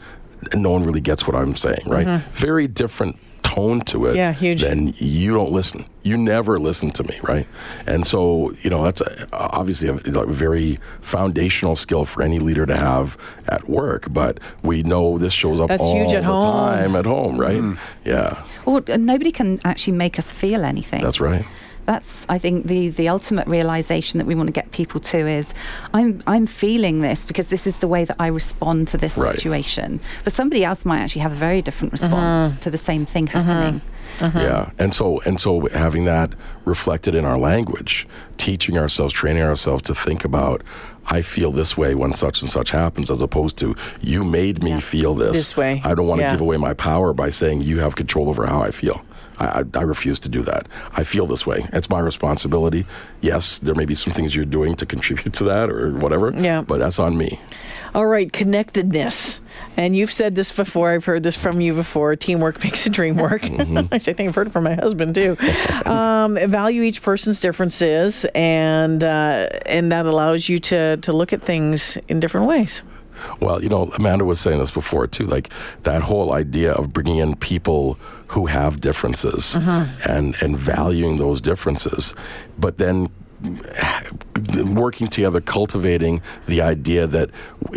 No 0.55 0.71
one 0.71 0.85
really 0.85 1.01
gets 1.01 1.27
what 1.27 1.37
I'm 1.37 1.57
saying. 1.57 1.83
Right? 1.87 2.07
Mm-hmm. 2.07 2.31
Very 2.33 2.67
different 2.67 3.19
tone 3.43 3.81
to 3.81 4.07
it. 4.07 4.17
Yeah, 4.17 4.33
huge. 4.33 4.63
Then 4.63 4.95
you 4.97 5.35
don't 5.35 5.53
listen. 5.53 5.85
You 6.03 6.17
never 6.17 6.59
listen 6.59 6.91
to 6.93 7.05
me, 7.05 7.19
right? 7.23 7.47
And 7.87 8.07
so 8.07 8.53
you 8.63 8.71
know 8.71 8.83
that's 8.85 9.01
a, 9.01 9.29
obviously 9.33 9.89
a, 9.89 9.95
a, 9.95 10.27
very 10.27 10.79
foundational 11.01 11.77
skill 11.77 12.05
for 12.05 12.23
any 12.23 12.39
leader 12.39 12.65
to 12.65 12.77
have 12.77 13.19
at 13.49 13.69
work. 13.69 14.07
But 14.11 14.41
we 14.63 14.83
know 14.83 15.19
this 15.19 15.33
shows 15.33 15.61
up 15.61 15.69
that's 15.69 15.83
all 15.83 15.95
huge 15.95 16.13
at 16.13 16.23
the 16.23 16.27
home. 16.27 16.43
time 16.43 16.97
at 16.97 17.05
home, 17.05 17.39
right? 17.39 17.61
Mm-hmm. 17.61 18.09
Yeah. 18.09 18.45
Well, 18.65 18.83
nobody 18.99 19.33
can 19.33 19.59
actually 19.65 19.97
make 19.97 20.19
us 20.19 20.33
feel 20.33 20.65
anything. 20.65 21.03
That's 21.03 21.21
right 21.21 21.45
that's 21.91 22.25
I 22.29 22.39
think 22.39 22.67
the 22.73 22.83
the 23.01 23.09
ultimate 23.17 23.47
realization 23.49 24.19
that 24.19 24.27
we 24.31 24.35
want 24.39 24.47
to 24.53 24.53
get 24.61 24.67
people 24.81 25.01
to 25.13 25.19
is 25.41 25.47
I'm 25.99 26.11
I'm 26.35 26.47
feeling 26.47 26.97
this 27.09 27.25
because 27.25 27.49
this 27.49 27.67
is 27.67 27.77
the 27.79 27.89
way 27.95 28.03
that 28.05 28.17
I 28.27 28.29
respond 28.41 28.89
to 28.93 28.97
this 28.99 29.17
right. 29.17 29.35
situation. 29.35 30.01
But 30.25 30.33
somebody 30.33 30.63
else 30.69 30.81
might 30.85 31.01
actually 31.05 31.23
have 31.23 31.33
a 31.33 31.41
very 31.49 31.63
different 31.63 31.93
response 31.93 32.41
Mm-hmm. 32.53 32.61
to 32.65 32.71
the 32.71 32.79
same 32.91 33.05
thing 33.07 33.27
happening. 33.29 33.81
Mm-hmm. 34.19 34.39
Yeah, 34.39 34.71
and 34.83 34.95
so 34.95 35.07
and 35.27 35.41
so 35.41 35.51
having 35.87 36.05
that 36.05 36.29
reflected 36.65 37.15
in 37.15 37.25
our 37.25 37.39
language, 37.39 38.07
teaching 38.37 38.77
ourselves, 38.79 39.13
training 39.13 39.43
ourselves 39.43 39.83
to 39.83 39.95
think 39.95 40.25
about, 40.25 40.63
I 41.17 41.23
feel 41.23 41.51
this 41.53 41.73
way 41.77 41.95
when 41.95 42.13
such 42.15 42.43
and 42.43 42.51
such 42.51 42.71
happens, 42.71 43.11
as 43.11 43.21
opposed 43.23 43.57
to 43.59 43.75
you 44.11 44.25
made 44.25 44.57
me 44.63 44.71
Yeah. 44.71 44.81
feel 44.81 45.15
this. 45.15 45.33
This 45.33 45.57
way. 45.57 45.81
I 45.85 45.95
don't 45.95 46.07
want 46.11 46.21
to 46.21 46.27
Yeah. 46.27 46.33
give 46.35 46.41
away 46.49 46.59
my 46.69 46.75
power 46.75 47.13
by 47.25 47.31
saying 47.31 47.63
you 47.71 47.81
have 47.81 47.95
control 48.03 48.29
over 48.29 48.47
how 48.47 48.61
I 48.69 48.71
feel. 48.83 48.99
I, 49.41 49.65
I, 49.75 49.83
refuse 49.83 50.19
to 50.21 50.29
do 50.29 50.43
that. 50.43 50.69
I 50.93 51.03
feel 51.03 51.27
this 51.27 51.47
way. 51.47 51.67
It's 51.73 51.89
my 51.89 52.01
responsibility. 52.01 52.85
Yes, 53.23 53.59
there 53.59 53.75
may 53.75 53.87
be 53.87 53.95
some 53.95 54.13
things 54.13 54.37
you're 54.37 54.45
doing 54.45 54.77
to 54.77 54.85
contribute 54.85 55.33
to 55.35 55.45
that 55.45 55.71
or 55.71 55.93
whatever. 55.93 56.31
Yeah. 56.31 56.61
But 56.61 56.79
that's 56.79 56.99
on 56.99 57.17
me. 57.17 57.41
All 57.95 58.07
right, 58.07 58.33
connectedness. 58.33 59.41
And 59.77 59.97
you've 59.97 60.13
said 60.13 60.35
this 60.35 60.53
before. 60.53 60.91
I've 60.91 61.07
heard 61.07 61.23
this 61.23 61.37
from 61.37 61.61
you 61.61 61.75
before. 61.75 62.15
Teamwork 62.17 62.63
makes 62.65 62.87
a 62.87 62.91
dream 62.91 63.17
work. 63.17 63.43
Mm-hmm. 63.43 63.79
Actually, 63.95 64.13
I 64.13 64.17
think 64.17 64.29
I've 64.29 64.35
heard 64.35 64.49
it 64.49 64.51
from 64.51 64.65
my 64.65 64.75
husband 64.75 65.15
too. 65.15 65.37
um, 65.87 66.37
value 66.37 66.83
each 66.83 67.03
person's 67.03 67.41
differences, 67.41 68.27
and 68.35 69.03
uh, 69.03 69.49
and 69.67 69.91
that 69.91 70.07
allows 70.07 70.49
you 70.49 70.59
to 70.59 70.99
to 70.99 71.13
look 71.13 71.33
at 71.33 71.43
things 71.43 71.97
in 72.09 72.21
different 72.21 72.47
ways. 72.47 72.83
Well, 73.41 73.63
you 73.63 73.69
know, 73.69 73.91
Amanda 73.97 74.25
was 74.25 74.41
saying 74.41 74.59
this 74.59 74.71
before 74.71 75.07
too, 75.07 75.27
like 75.27 75.51
that 75.83 76.03
whole 76.03 76.33
idea 76.33 76.73
of 76.73 76.93
bringing 76.93 77.19
in 77.19 77.37
people 77.37 77.99
who 78.29 78.47
have 78.47 78.81
differences 78.81 79.55
mm-hmm. 79.55 80.11
and 80.11 80.37
and 80.41 80.57
valuing 80.57 81.19
those 81.19 81.41
differences, 81.41 82.15
but 82.59 82.79
then 82.79 83.11
working 84.73 85.07
together, 85.09 85.41
cultivating 85.41 86.21
the 86.47 86.61
idea 86.61 87.07
that 87.07 87.31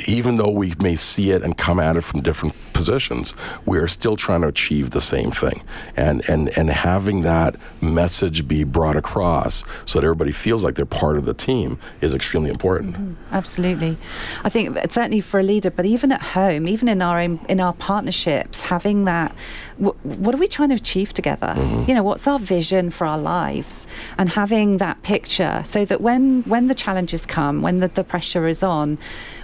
even 0.08 0.36
though 0.38 0.50
we 0.50 0.74
may 0.82 0.96
see 0.96 1.32
it 1.32 1.42
and 1.42 1.58
come 1.58 1.80
at 1.80 1.96
it 1.96 2.02
from 2.02 2.22
different 2.22 2.54
positions, 2.74 3.36
we 3.66 3.78
are 3.78 3.88
still 3.88 4.16
trying 4.16 4.42
to 4.42 4.48
achieve 4.48 4.92
the 4.92 5.02
same 5.02 5.32
thing. 5.32 5.64
And 5.96 6.28
and 6.30 6.50
and 6.58 6.70
having 6.70 7.22
that 7.22 7.56
message 7.82 8.48
be 8.48 8.64
brought 8.64 8.96
across 8.96 9.64
so 9.86 10.00
that 10.00 10.06
everybody 10.06 10.32
feels 10.32 10.64
like 10.64 10.76
they're 10.76 10.86
part 10.86 11.18
of 11.18 11.26
the 11.26 11.34
team 11.34 11.80
is 12.02 12.14
extremely 12.14 12.50
important. 12.50 12.96
Mm-hmm. 12.96 13.14
Absolutely, 13.34 13.98
I 14.44 14.50
think 14.50 14.78
certainly 14.92 15.22
for 15.22 15.40
a 15.40 15.44
leader, 15.44 15.72
but 15.72 15.86
even 15.86 16.12
at 16.12 16.22
home, 16.22 16.68
even 16.68 16.88
in 16.88 17.02
our 17.02 17.20
own, 17.20 17.40
in 17.48 17.60
our 17.60 17.74
partnerships, 17.74 18.64
having 18.64 19.06
that. 19.06 19.36
W- 19.80 19.98
what 20.04 20.36
are 20.36 20.38
we 20.38 20.48
trying 20.48 20.70
to 20.70 20.76
achieve 20.76 21.14
together? 21.14 21.56
You 21.88 21.96
know, 21.96 22.04
what's 22.04 22.28
our 22.28 22.38
vision 22.38 22.92
for 22.92 23.08
our 23.08 23.18
lives, 23.18 23.88
and 24.18 24.30
having 24.30 24.78
that 24.78 25.02
picture 25.04 25.62
so 25.66 25.86
that 25.86 26.02
when 26.02 26.44
when 26.44 26.68
the 26.68 26.76
challenges 26.76 27.26
come, 27.26 27.62
when 27.62 27.80
the, 27.80 27.88
the 27.88 28.04
pressure 28.04 28.46
is 28.48 28.62
on, 28.64 28.98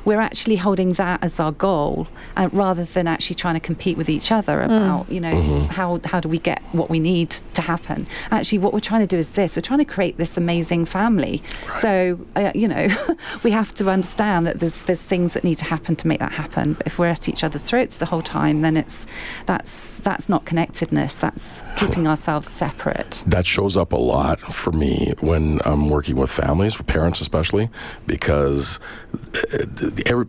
we're 0.10 0.20
actually 0.20 0.56
holding 0.56 0.94
that 0.94 1.24
as 1.24 1.40
our 1.40 1.52
goal 1.52 2.08
uh, 2.36 2.50
rather 2.52 2.84
than 2.84 3.06
actually 3.08 3.36
trying 3.36 3.54
to 3.54 3.60
compete 3.60 3.96
with 3.96 4.10
each 4.10 4.32
other 4.32 4.64
about, 4.64 5.08
you 5.12 5.20
know, 5.20 5.62
how, 5.68 6.00
how 6.04 6.20
do 6.20 6.28
we 6.28 6.40
get 6.40 6.64
what 6.72 6.90
we 6.90 7.00
need 7.00 7.30
to 7.54 7.62
happen. 7.62 8.08
Actually, 8.32 8.58
what 8.58 8.74
we're 8.74 8.80
trying 8.80 9.02
to 9.02 9.08
do 9.08 9.20
is 9.20 9.30
this 9.32 9.56
we're 9.56 9.62
trying 9.62 9.78
to 9.78 9.86
create 9.86 10.18
this 10.18 10.36
amazing 10.36 10.88
family. 10.88 11.44
So, 11.78 12.20
uh, 12.36 12.52
you 12.56 12.68
know, 12.68 12.88
we 13.44 13.52
have 13.52 13.72
to 13.76 13.88
understand 13.88 14.48
that 14.48 14.60
there's, 14.60 14.82
there's 14.82 15.04
things 15.04 15.34
that 15.34 15.44
need 15.44 15.60
to 15.60 15.66
happen 15.66 15.96
to 15.98 16.08
make 16.08 16.20
that 16.22 16.32
happen. 16.32 16.74
But 16.74 16.88
if 16.88 16.98
we're 16.98 17.06
at 17.06 17.30
each 17.30 17.44
other's 17.44 17.66
throats 17.70 18.00
the 18.00 18.08
whole 18.08 18.24
time, 18.24 18.64
then 18.64 18.78
it's 18.78 19.06
that's 19.46 20.00
that's 20.00 20.28
not 20.28 20.46
connectedness. 20.46 21.20
That's 21.20 21.64
keeping 21.78 22.08
ourselves 22.08 22.50
separate. 22.50 23.24
that 23.28 23.46
shows 23.46 23.78
up 23.78 23.94
a 23.94 24.02
lot 24.16 24.40
for 24.40 24.72
me 24.72 25.14
when 25.20 25.60
I'm 25.66 25.92
working 25.92 26.16
with 26.16 26.32
families, 26.32 26.80
with 26.80 26.88
parents 26.88 27.22
especially, 27.22 27.70
because 28.08 28.80
every, 30.06 30.28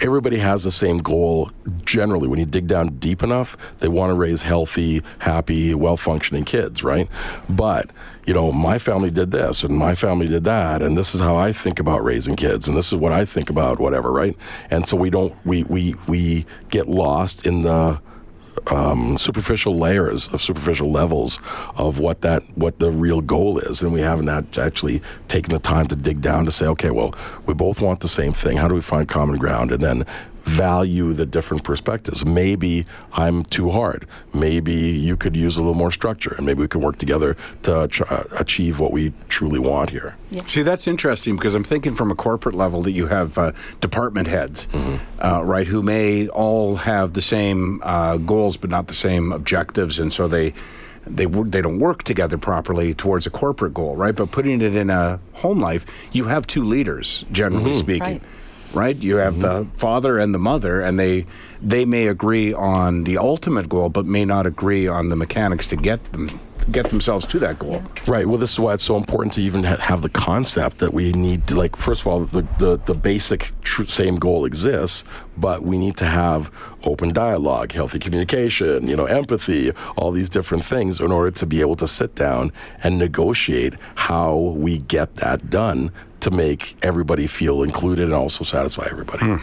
everybody 0.00 0.38
has 0.38 0.64
the 0.64 0.70
same 0.70 0.98
goal. 0.98 1.50
Generally, 1.84 2.28
when 2.28 2.38
you 2.38 2.46
dig 2.46 2.66
down 2.66 2.98
deep 2.98 3.22
enough, 3.22 3.56
they 3.80 3.88
want 3.88 4.10
to 4.10 4.14
raise 4.14 4.42
healthy, 4.42 5.02
happy, 5.20 5.74
well 5.74 5.96
functioning 5.96 6.44
kids, 6.44 6.82
right? 6.82 7.08
But 7.48 7.90
you 8.26 8.34
know, 8.34 8.52
my 8.52 8.78
family 8.78 9.10
did 9.10 9.32
this 9.32 9.64
and 9.64 9.76
my 9.76 9.94
family 9.94 10.28
did 10.28 10.44
that, 10.44 10.82
and 10.82 10.96
this 10.96 11.14
is 11.14 11.20
how 11.20 11.36
I 11.36 11.52
think 11.52 11.80
about 11.80 12.04
raising 12.04 12.36
kids, 12.36 12.68
and 12.68 12.76
this 12.76 12.92
is 12.92 12.98
what 12.98 13.12
I 13.12 13.24
think 13.24 13.50
about 13.50 13.80
whatever, 13.80 14.12
right? 14.12 14.36
And 14.70 14.86
so 14.86 14.96
we 14.96 15.10
don't 15.10 15.34
we 15.44 15.64
we 15.64 15.94
we 16.06 16.46
get 16.70 16.88
lost 16.88 17.46
in 17.46 17.62
the 17.62 18.00
um, 18.68 19.18
superficial 19.18 19.76
layers 19.76 20.28
of 20.28 20.40
superficial 20.40 20.90
levels 20.90 21.40
of 21.76 21.98
what 21.98 22.20
that 22.20 22.42
what 22.54 22.78
the 22.78 22.90
real 22.90 23.20
goal 23.20 23.58
is, 23.58 23.82
and 23.82 23.92
we 23.92 24.00
haven't 24.00 24.28
actually 24.58 25.02
taken 25.28 25.52
the 25.52 25.58
time 25.58 25.86
to 25.88 25.96
dig 25.96 26.20
down 26.20 26.44
to 26.44 26.50
say, 26.50 26.66
okay, 26.66 26.90
well, 26.90 27.14
we 27.46 27.54
both 27.54 27.80
want 27.80 28.00
the 28.00 28.08
same 28.08 28.32
thing. 28.32 28.56
How 28.56 28.68
do 28.68 28.74
we 28.74 28.80
find 28.80 29.08
common 29.08 29.38
ground, 29.38 29.72
and 29.72 29.82
then 29.82 30.06
value 30.44 31.12
the 31.12 31.26
different 31.26 31.64
perspectives? 31.64 32.24
Maybe 32.24 32.84
I'm 33.12 33.44
too 33.44 33.70
hard. 33.70 34.06
Maybe 34.34 34.74
you 34.74 35.16
could 35.16 35.36
use 35.36 35.56
a 35.56 35.60
little 35.60 35.74
more 35.74 35.90
structure, 35.90 36.34
and 36.36 36.46
maybe 36.46 36.60
we 36.60 36.68
can 36.68 36.80
work 36.80 36.98
together 36.98 37.36
to 37.62 37.88
try, 37.88 38.26
achieve 38.32 38.80
what 38.80 38.92
we 38.92 39.12
truly 39.28 39.58
want 39.58 39.90
here. 39.90 40.16
See, 40.46 40.62
that's 40.62 40.86
interesting 40.86 41.36
because 41.36 41.54
I'm 41.54 41.64
thinking 41.64 41.94
from 41.94 42.10
a 42.10 42.14
corporate 42.14 42.54
level 42.54 42.82
that 42.82 42.92
you 42.92 43.06
have 43.06 43.38
uh, 43.38 43.52
department 43.80 44.28
heads, 44.28 44.66
uh, 45.22 45.42
right, 45.44 45.66
who 45.66 45.82
may 45.82 46.28
all 46.28 46.76
have 46.76 47.12
the 47.12 47.22
same 47.22 47.80
uh, 47.82 48.16
goals 48.18 48.56
but 48.56 48.70
not 48.70 48.88
the 48.88 48.94
same 48.94 49.32
objectives, 49.32 49.98
and 49.98 50.12
so 50.12 50.28
they 50.28 50.54
they 51.06 51.26
they 51.26 51.60
don't 51.60 51.78
work 51.78 52.04
together 52.04 52.38
properly 52.38 52.94
towards 52.94 53.26
a 53.26 53.30
corporate 53.30 53.74
goal, 53.74 53.96
right? 53.96 54.14
But 54.14 54.30
putting 54.30 54.60
it 54.60 54.76
in 54.76 54.90
a 54.90 55.18
home 55.34 55.60
life, 55.60 55.84
you 56.12 56.24
have 56.24 56.46
two 56.46 56.64
leaders, 56.64 57.24
generally 57.32 57.72
speaking. 57.72 58.14
Right. 58.14 58.22
Right, 58.74 58.96
you 58.96 59.16
have 59.16 59.40
the 59.40 59.64
mm-hmm. 59.64 59.76
father 59.76 60.18
and 60.18 60.34
the 60.34 60.38
mother, 60.38 60.80
and 60.80 60.98
they 60.98 61.26
they 61.60 61.84
may 61.84 62.08
agree 62.08 62.54
on 62.54 63.04
the 63.04 63.18
ultimate 63.18 63.68
goal, 63.68 63.88
but 63.88 64.06
may 64.06 64.24
not 64.24 64.46
agree 64.46 64.88
on 64.88 65.10
the 65.10 65.16
mechanics 65.16 65.66
to 65.68 65.76
get 65.76 66.02
them 66.12 66.40
get 66.70 66.90
themselves 66.90 67.26
to 67.26 67.38
that 67.40 67.58
goal. 67.58 67.82
Right. 68.06 68.26
Well, 68.26 68.38
this 68.38 68.52
is 68.52 68.60
why 68.60 68.74
it's 68.74 68.84
so 68.84 68.96
important 68.96 69.32
to 69.34 69.42
even 69.42 69.64
ha- 69.64 69.78
have 69.78 70.02
the 70.02 70.08
concept 70.08 70.78
that 70.78 70.94
we 70.94 71.12
need 71.12 71.46
to, 71.48 71.56
like, 71.56 71.76
first 71.76 72.02
of 72.02 72.06
all, 72.06 72.20
the, 72.20 72.46
the, 72.58 72.76
the 72.86 72.94
basic 72.94 73.52
tr- 73.62 73.84
same 73.84 74.16
goal 74.16 74.44
exists, 74.44 75.04
but 75.36 75.62
we 75.62 75.78
need 75.78 75.96
to 75.96 76.04
have 76.04 76.50
open 76.84 77.12
dialogue, 77.12 77.72
healthy 77.72 77.98
communication, 77.98 78.86
you 78.86 78.96
know, 78.96 79.06
empathy, 79.06 79.72
all 79.96 80.12
these 80.12 80.28
different 80.28 80.64
things 80.64 81.00
in 81.00 81.10
order 81.10 81.30
to 81.30 81.46
be 81.46 81.60
able 81.60 81.76
to 81.76 81.86
sit 81.86 82.14
down 82.14 82.52
and 82.82 82.98
negotiate 82.98 83.74
how 83.94 84.36
we 84.36 84.78
get 84.78 85.16
that 85.16 85.50
done 85.50 85.90
to 86.22 86.30
make 86.30 86.76
everybody 86.82 87.26
feel 87.26 87.62
included 87.62 88.06
and 88.06 88.14
also 88.14 88.44
satisfy 88.44 88.86
everybody. 88.90 89.42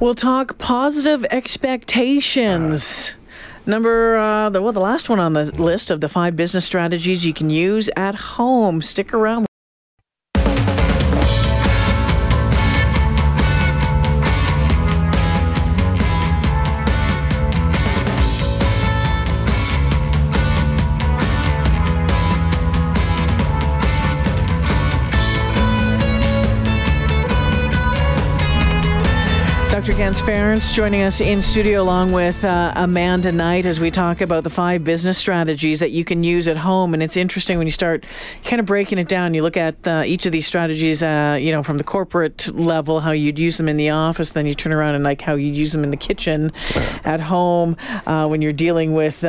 We'll 0.00 0.14
talk 0.14 0.58
positive 0.58 1.24
expectations. 1.30 3.14
Number 3.66 4.16
uh, 4.16 4.50
the 4.50 4.60
well, 4.60 4.72
the 4.72 4.80
last 4.80 5.08
one 5.08 5.20
on 5.20 5.34
the 5.34 5.44
list 5.44 5.90
of 5.90 6.00
the 6.00 6.08
five 6.08 6.34
business 6.34 6.64
strategies 6.64 7.24
you 7.24 7.32
can 7.32 7.50
use 7.50 7.88
at 7.96 8.14
home. 8.14 8.82
Stick 8.82 9.14
around. 9.14 9.46
Dr. 29.82 29.98
Ganz 29.98 30.20
Ferrance 30.20 30.72
joining 30.72 31.02
us 31.02 31.20
in 31.20 31.42
studio 31.42 31.82
along 31.82 32.12
with 32.12 32.44
uh, 32.44 32.72
Amanda 32.76 33.32
Knight 33.32 33.66
as 33.66 33.80
we 33.80 33.90
talk 33.90 34.20
about 34.20 34.44
the 34.44 34.50
five 34.50 34.84
business 34.84 35.18
strategies 35.18 35.80
that 35.80 35.90
you 35.90 36.04
can 36.04 36.22
use 36.22 36.46
at 36.46 36.56
home. 36.56 36.94
And 36.94 37.02
it's 37.02 37.16
interesting 37.16 37.58
when 37.58 37.66
you 37.66 37.72
start 37.72 38.06
kind 38.44 38.60
of 38.60 38.66
breaking 38.66 38.98
it 38.98 39.08
down. 39.08 39.34
You 39.34 39.42
look 39.42 39.56
at 39.56 39.74
uh, 39.84 40.04
each 40.06 40.24
of 40.24 40.30
these 40.30 40.46
strategies, 40.46 41.02
uh, 41.02 41.36
you 41.40 41.50
know, 41.50 41.64
from 41.64 41.78
the 41.78 41.84
corporate 41.84 42.48
level, 42.54 43.00
how 43.00 43.10
you'd 43.10 43.40
use 43.40 43.56
them 43.56 43.68
in 43.68 43.76
the 43.76 43.90
office, 43.90 44.30
then 44.30 44.46
you 44.46 44.54
turn 44.54 44.70
around 44.70 44.94
and 44.94 45.02
like 45.02 45.20
how 45.20 45.34
you'd 45.34 45.56
use 45.56 45.72
them 45.72 45.82
in 45.82 45.90
the 45.90 45.96
kitchen, 45.96 46.52
at 47.02 47.18
home, 47.18 47.76
uh, 48.06 48.28
when 48.28 48.40
you're 48.40 48.52
dealing 48.52 48.94
with. 48.94 49.24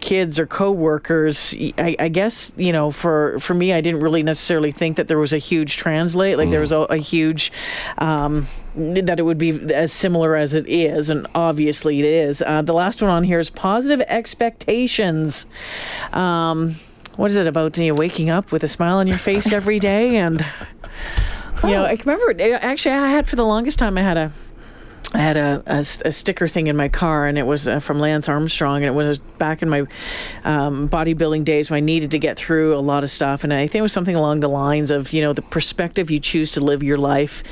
Kids 0.00 0.38
or 0.38 0.46
coworkers 0.46 1.54
I, 1.76 1.96
I 1.98 2.08
guess 2.08 2.52
you 2.56 2.72
know 2.72 2.92
for 2.92 3.36
for 3.40 3.52
me 3.52 3.72
i 3.72 3.80
didn't 3.80 4.00
really 4.00 4.22
necessarily 4.22 4.70
think 4.70 4.96
that 4.96 5.08
there 5.08 5.18
was 5.18 5.32
a 5.32 5.38
huge 5.38 5.76
translate 5.76 6.38
like 6.38 6.50
there 6.50 6.60
was 6.60 6.70
a, 6.70 6.82
a 6.82 6.98
huge 6.98 7.50
um, 7.98 8.46
that 8.76 9.18
it 9.18 9.22
would 9.22 9.38
be 9.38 9.50
as 9.74 9.92
similar 9.92 10.36
as 10.36 10.54
it 10.54 10.66
is 10.68 11.10
and 11.10 11.26
obviously 11.34 11.98
it 11.98 12.04
is. 12.04 12.42
Uh, 12.42 12.62
the 12.62 12.72
last 12.72 13.02
one 13.02 13.10
on 13.10 13.24
here 13.24 13.38
is 13.38 13.50
positive 13.50 14.00
expectations. 14.08 15.46
Um, 16.12 16.76
what 17.16 17.30
is 17.30 17.36
it 17.36 17.46
about 17.46 17.76
you 17.76 17.88
know, 17.88 17.94
waking 17.94 18.30
up 18.30 18.52
with 18.52 18.64
a 18.64 18.68
smile 18.68 18.96
on 18.96 19.06
your 19.06 19.18
face 19.18 19.52
every 19.52 19.78
day 19.78 20.16
and 20.16 20.44
you 21.62 21.70
know 21.70 21.84
i 21.86 21.92
remember 21.92 22.34
actually 22.62 22.92
i 22.92 23.10
had 23.10 23.28
for 23.28 23.36
the 23.36 23.44
longest 23.44 23.78
time 23.78 23.98
i 23.98 24.02
had 24.02 24.16
a 24.16 24.32
I 25.14 25.18
had 25.18 25.36
a 25.36 25.62
a 25.66 26.12
sticker 26.12 26.48
thing 26.48 26.68
in 26.68 26.76
my 26.76 26.88
car, 26.88 27.26
and 27.26 27.36
it 27.36 27.46
was 27.46 27.68
uh, 27.68 27.80
from 27.80 28.00
Lance 28.00 28.28
Armstrong, 28.28 28.76
and 28.76 28.86
it 28.86 28.94
was 28.94 29.18
back 29.18 29.62
in 29.62 29.68
my 29.68 29.80
um, 30.44 30.88
bodybuilding 30.88 31.44
days 31.44 31.70
when 31.70 31.78
I 31.78 31.80
needed 31.80 32.12
to 32.12 32.18
get 32.18 32.38
through 32.38 32.76
a 32.76 32.80
lot 32.80 33.04
of 33.04 33.10
stuff. 33.10 33.44
And 33.44 33.52
I 33.52 33.66
think 33.66 33.76
it 33.76 33.82
was 33.82 33.92
something 33.92 34.16
along 34.16 34.40
the 34.40 34.48
lines 34.48 34.90
of, 34.90 35.12
you 35.12 35.20
know, 35.20 35.32
the 35.32 35.42
perspective 35.42 36.10
you 36.10 36.20
choose 36.20 36.52
to 36.52 36.60
live 36.60 36.82
your 36.82 36.98
life 36.98 37.42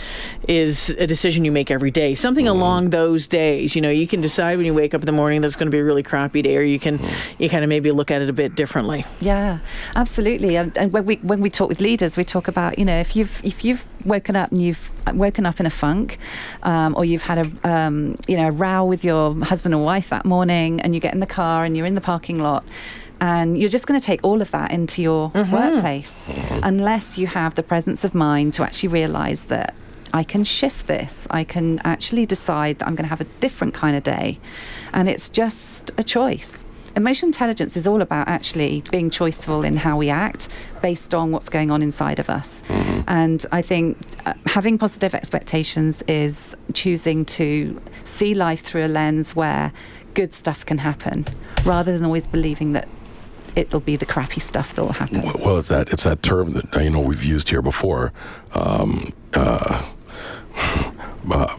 is 0.49 0.91
a 0.91 1.07
decision 1.07 1.45
you 1.45 1.53
make 1.53 1.71
every 1.71 1.91
day. 1.91 2.15
Something 2.15 2.49
along 2.49 2.91
those 2.91 3.27
days. 3.27 3.75
You 3.75 3.83
know, 3.83 3.91
you 3.91 4.07
can 4.07 4.21
decide 4.21 4.57
when 4.57 4.67
you 4.67 4.75
wake 4.75 4.95
up 4.95 5.03
in 5.03 5.07
the 5.07 5.13
morning 5.13 5.41
that 5.41 5.47
it's 5.47 5.57
going 5.57 5.67
to 5.67 5.75
be 5.75 5.81
a 5.81 5.85
really 5.85 6.03
crappy 6.03 6.43
day, 6.43 6.57
or 6.57 6.63
you 6.63 6.79
can 6.79 6.99
you 7.39 7.49
kind 7.49 7.65
of 7.65 7.69
maybe 7.69 7.91
look 7.93 8.11
at 8.11 8.23
it 8.23 8.29
a 8.29 8.33
bit 8.33 8.55
differently. 8.55 9.05
Yeah, 9.21 9.59
absolutely. 9.97 10.57
And, 10.57 10.77
and 10.77 10.93
when 10.93 11.05
we 11.05 11.17
when 11.17 11.41
we 11.41 11.51
talk 11.51 11.69
with 11.69 11.81
leaders, 11.81 12.17
we 12.17 12.25
talk 12.25 12.49
about 12.49 12.79
you 12.79 12.85
know 12.85 12.99
if 12.99 13.17
you've 13.17 13.41
if 13.45 13.65
you've 13.65 13.85
woken 14.05 14.37
up 14.37 14.51
and 14.51 14.63
you've 14.63 14.91
woken 15.13 15.45
up 15.45 15.61
in 15.61 15.67
a 15.67 15.71
funk, 15.71 16.19
um, 16.63 16.95
or 16.97 17.05
you've 17.05 17.23
had 17.23 17.39
a 17.39 17.50
um, 17.65 18.17
you 18.29 18.37
know 18.37 18.49
a 18.49 18.53
row 18.53 18.85
with 18.85 19.05
your 19.05 19.35
husband 19.45 19.75
or 19.75 19.83
wife 19.83 20.09
that 20.11 20.25
morning, 20.25 20.81
and 20.81 20.95
you 20.95 21.01
get 21.01 21.15
in 21.15 21.21
the 21.21 21.27
car 21.27 21.65
and 21.65 21.77
you're 21.77 21.87
in 21.87 21.95
the 21.95 22.01
parking 22.01 22.39
lot. 22.39 22.65
And 23.23 23.59
you're 23.59 23.69
just 23.69 23.87
going 23.87 24.01
to 24.01 24.05
take 24.05 24.21
all 24.23 24.41
of 24.41 24.51
that 24.53 24.73
into 24.73 25.03
your 25.03 25.31
workplace 25.35 26.31
unless 26.63 27.19
you 27.19 27.27
have 27.27 27.55
the 27.55 27.63
presence 27.63 28.03
of 28.03 28.15
mind 28.15 28.55
to 28.55 28.63
actually 28.63 28.89
realize 28.89 29.45
that 29.47 29.75
I 30.15 30.25
can 30.25 30.43
shift 30.43 30.87
this. 30.87 31.27
I 31.31 31.45
can 31.45 31.81
actually 31.81 32.25
decide 32.25 32.79
that 32.79 32.89
I'm 32.89 32.95
going 32.95 33.05
to 33.05 33.11
have 33.11 33.21
a 33.21 33.29
different 33.41 33.75
kind 33.75 33.95
of 33.95 34.03
day. 34.03 34.39
And 34.95 35.07
it's 35.07 35.29
just 35.29 35.91
a 35.99 36.03
choice. 36.03 36.65
Emotional 36.97 37.29
intelligence 37.29 37.77
is 37.77 37.87
all 37.87 38.03
about 38.03 38.29
actually 38.29 38.83
being 38.91 39.11
choiceful 39.11 39.65
in 39.65 39.77
how 39.77 39.97
we 39.97 40.11
act 40.11 40.49
based 40.83 41.15
on 41.15 41.31
what's 41.31 41.49
going 41.49 41.71
on 41.71 41.83
inside 41.83 42.19
of 42.19 42.29
us. 42.29 42.65
And 43.07 43.45
I 43.53 43.63
think 43.63 43.97
uh, 44.27 44.35
having 44.47 44.79
positive 44.79 45.15
expectations 45.15 46.03
is 46.03 46.57
choosing 46.75 47.25
to 47.27 47.81
see 48.05 48.35
life 48.35 48.61
through 48.61 48.87
a 48.87 48.89
lens 48.89 49.37
where 49.37 49.73
good 50.15 50.33
stuff 50.33 50.67
can 50.67 50.79
happen 50.79 51.27
rather 51.65 51.93
than 51.93 52.05
always 52.05 52.27
believing 52.27 52.73
that 52.73 52.89
it'll 53.57 53.81
be 53.81 53.97
the 53.97 54.07
crappy 54.07 54.41
stuff 54.41 54.75
that 54.75 54.83
will 54.83 54.93
happen. 54.93 55.23
Well, 55.41 55.59
it's 55.59 55.69
that 55.69 55.93
it's 55.93 56.05
that 56.05 56.23
term 56.23 56.53
that 56.53 56.83
you 56.83 56.91
know 56.91 57.01
we've 57.01 57.25
used 57.25 57.49
here 57.51 57.63
before. 57.63 58.13
Um, 58.55 59.13
uh, 59.35 59.89
uh, 61.31 61.59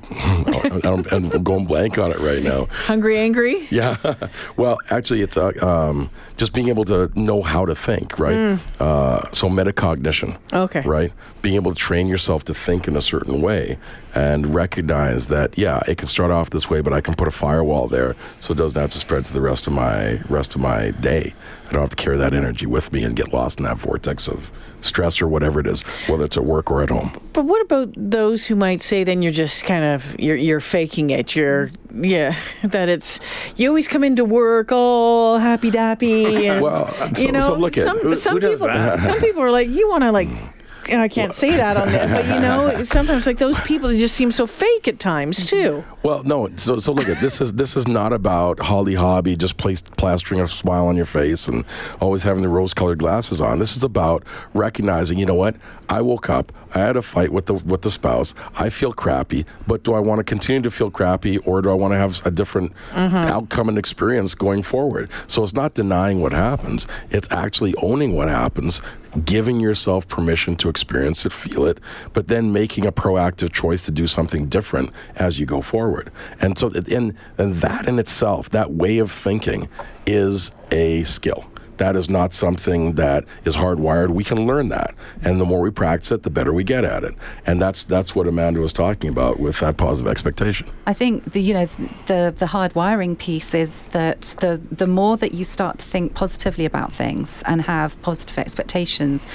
I'm, 0.83 1.05
I'm 1.11 1.43
going 1.43 1.65
blank 1.65 1.97
on 1.97 2.11
it 2.11 2.19
right 2.19 2.41
now. 2.41 2.65
Hungry, 2.65 3.17
angry. 3.17 3.67
Yeah. 3.69 3.97
well, 4.57 4.77
actually, 4.89 5.21
it's 5.21 5.37
uh, 5.37 5.51
um, 5.61 6.09
just 6.37 6.53
being 6.53 6.69
able 6.69 6.85
to 6.85 7.11
know 7.19 7.41
how 7.41 7.65
to 7.65 7.75
think, 7.75 8.17
right? 8.17 8.59
Uh, 8.79 9.31
so 9.31 9.49
metacognition. 9.49 10.37
Okay. 10.53 10.81
Right. 10.81 11.13
Being 11.41 11.55
able 11.55 11.73
to 11.73 11.77
train 11.77 12.07
yourself 12.07 12.45
to 12.45 12.53
think 12.53 12.87
in 12.87 12.95
a 12.95 13.01
certain 13.01 13.41
way 13.41 13.77
and 14.13 14.53
recognize 14.53 15.27
that 15.27 15.57
yeah, 15.57 15.81
it 15.87 15.97
can 15.97 16.07
start 16.07 16.31
off 16.31 16.49
this 16.49 16.69
way, 16.69 16.81
but 16.81 16.93
I 16.93 17.01
can 17.01 17.13
put 17.13 17.27
a 17.27 17.31
firewall 17.31 17.87
there 17.87 18.15
so 18.39 18.53
it 18.53 18.57
doesn't 18.57 18.79
have 18.79 18.89
to 18.91 18.99
spread 18.99 19.25
to 19.25 19.33
the 19.33 19.41
rest 19.41 19.67
of 19.67 19.73
my 19.73 20.21
rest 20.29 20.55
of 20.55 20.61
my 20.61 20.91
day. 20.91 21.33
I 21.67 21.71
don't 21.71 21.81
have 21.81 21.91
to 21.91 21.95
carry 21.95 22.17
that 22.17 22.33
energy 22.33 22.65
with 22.65 22.91
me 22.91 23.03
and 23.03 23.15
get 23.15 23.33
lost 23.33 23.59
in 23.59 23.65
that 23.65 23.77
vortex 23.77 24.27
of 24.27 24.51
stress 24.81 25.21
or 25.21 25.27
whatever 25.27 25.59
it 25.59 25.67
is, 25.67 25.81
whether 26.07 26.25
it's 26.25 26.37
at 26.37 26.45
work 26.45 26.69
or 26.71 26.81
at 26.83 26.89
home. 26.89 27.11
But 27.33 27.45
what 27.45 27.61
about 27.61 27.93
those 27.95 28.45
who 28.45 28.55
might 28.55 28.81
say 28.83 29.03
then 29.03 29.21
you're 29.21 29.31
just 29.31 29.63
kind 29.65 29.85
of 29.85 30.15
you're 30.19 30.35
you're 30.35 30.59
faking 30.59 31.09
it? 31.11 31.35
You're 31.35 31.71
yeah, 31.93 32.35
that 32.63 32.89
it's 32.89 33.19
you 33.55 33.67
always 33.69 33.87
come 33.87 34.03
into 34.03 34.25
work 34.25 34.71
all 34.71 35.37
happy 35.39 35.71
dappy. 35.71 36.41
And, 36.51 36.61
Well, 36.61 36.87
so- 37.15 37.21
you 37.25 37.31
know, 37.31 37.39
so 37.47 37.55
look 37.55 37.77
at- 37.77 37.83
some, 37.83 37.99
who- 37.99 38.15
some 38.15 38.39
who 38.39 38.49
people. 38.51 38.67
Some 38.99 39.19
people 39.19 39.41
are 39.43 39.51
like, 39.51 39.67
you 39.69 39.87
want 39.89 40.03
to 40.03 40.11
like. 40.11 40.27
Hmm. 40.27 40.57
And 40.89 41.01
I 41.01 41.07
can't 41.07 41.33
say 41.33 41.51
that 41.51 41.77
on 41.77 41.87
there, 41.89 42.07
but 42.07 42.25
you 42.25 42.39
know, 42.39 42.83
sometimes 42.83 43.27
like 43.27 43.37
those 43.37 43.59
people, 43.59 43.89
they 43.89 43.97
just 43.97 44.15
seem 44.15 44.31
so 44.31 44.47
fake 44.47 44.87
at 44.87 44.99
times 44.99 45.45
too. 45.45 45.83
Well, 46.03 46.23
no. 46.23 46.49
So, 46.55 46.77
so 46.77 46.91
look 46.91 47.07
at 47.07 47.21
this 47.21 47.39
is 47.39 47.53
this 47.53 47.77
is 47.77 47.87
not 47.87 48.13
about 48.13 48.59
holly 48.59 48.95
hobby, 48.95 49.35
just 49.35 49.57
place, 49.57 49.81
plastering 49.81 50.41
a 50.41 50.47
smile 50.47 50.87
on 50.87 50.95
your 50.95 51.05
face 51.05 51.47
and 51.47 51.63
always 51.99 52.23
having 52.23 52.41
the 52.41 52.49
rose-colored 52.49 52.99
glasses 52.99 53.39
on. 53.39 53.59
This 53.59 53.77
is 53.77 53.83
about 53.83 54.23
recognizing, 54.53 55.19
you 55.19 55.25
know 55.25 55.35
what? 55.35 55.55
I 55.89 56.01
woke 56.01 56.29
up, 56.29 56.51
I 56.73 56.79
had 56.79 56.95
a 56.95 57.01
fight 57.01 57.31
with 57.31 57.47
the 57.47 57.53
with 57.53 57.81
the 57.81 57.91
spouse. 57.91 58.33
I 58.57 58.69
feel 58.69 58.93
crappy, 58.93 59.45
but 59.67 59.83
do 59.83 59.93
I 59.93 59.99
want 59.99 60.19
to 60.19 60.23
continue 60.23 60.61
to 60.61 60.71
feel 60.71 60.89
crappy, 60.89 61.37
or 61.39 61.61
do 61.61 61.69
I 61.69 61.73
want 61.73 61.93
to 61.93 61.97
have 61.97 62.25
a 62.25 62.31
different 62.31 62.73
mm-hmm. 62.91 63.15
outcome 63.15 63.69
and 63.69 63.77
experience 63.77 64.33
going 64.33 64.63
forward? 64.63 65.09
So 65.27 65.43
it's 65.43 65.53
not 65.53 65.73
denying 65.73 66.21
what 66.21 66.31
happens; 66.31 66.87
it's 67.09 67.29
actually 67.31 67.75
owning 67.75 68.15
what 68.15 68.29
happens, 68.29 68.81
giving 69.25 69.59
yourself 69.59 70.07
permission 70.07 70.55
to 70.57 70.69
experience 70.69 71.25
it, 71.25 71.33
feel 71.33 71.65
it, 71.65 71.79
but 72.13 72.27
then 72.27 72.51
making 72.51 72.85
a 72.85 72.91
proactive 72.91 73.51
choice 73.51 73.85
to 73.85 73.91
do 73.91 74.07
something 74.07 74.47
different 74.47 74.91
as 75.15 75.39
you 75.39 75.45
go 75.45 75.61
forward. 75.61 76.11
And 76.39 76.57
so, 76.57 76.71
and, 76.91 77.15
and 77.37 77.53
that 77.55 77.87
in 77.87 77.99
itself, 77.99 78.49
that 78.51 78.71
way 78.71 78.99
of 78.99 79.11
thinking, 79.11 79.67
is 80.05 80.51
a 80.71 81.03
skill. 81.03 81.50
That 81.81 81.95
is 81.95 82.11
not 82.11 82.31
something 82.31 82.93
that 82.93 83.25
is 83.43 83.57
hardwired. 83.57 84.09
We 84.11 84.23
can 84.23 84.45
learn 84.45 84.69
that, 84.69 84.93
and 85.23 85.41
the 85.41 85.45
more 85.45 85.61
we 85.61 85.71
practice 85.71 86.11
it, 86.11 86.21
the 86.21 86.29
better 86.29 86.53
we 86.53 86.63
get 86.63 86.85
at 86.85 87.03
it. 87.03 87.15
And 87.47 87.59
that's 87.59 87.85
that's 87.85 88.15
what 88.15 88.27
Amanda 88.27 88.59
was 88.59 88.71
talking 88.71 89.09
about 89.09 89.39
with 89.39 89.59
that 89.61 89.77
positive 89.77 90.07
expectation. 90.11 90.67
I 90.85 90.93
think 90.93 91.33
the 91.33 91.41
you 91.41 91.55
know 91.55 91.67
the 92.05 92.31
the 92.37 92.45
hard 92.45 92.75
wiring 92.75 93.15
piece 93.15 93.55
is 93.55 93.87
that 93.97 94.35
the 94.41 94.61
the 94.71 94.85
more 94.85 95.17
that 95.17 95.33
you 95.33 95.43
start 95.43 95.79
to 95.79 95.85
think 95.85 96.13
positively 96.13 96.65
about 96.65 96.93
things 96.93 97.41
and 97.47 97.63
have 97.63 97.99
positive 98.03 98.37
expectations, 98.37 99.25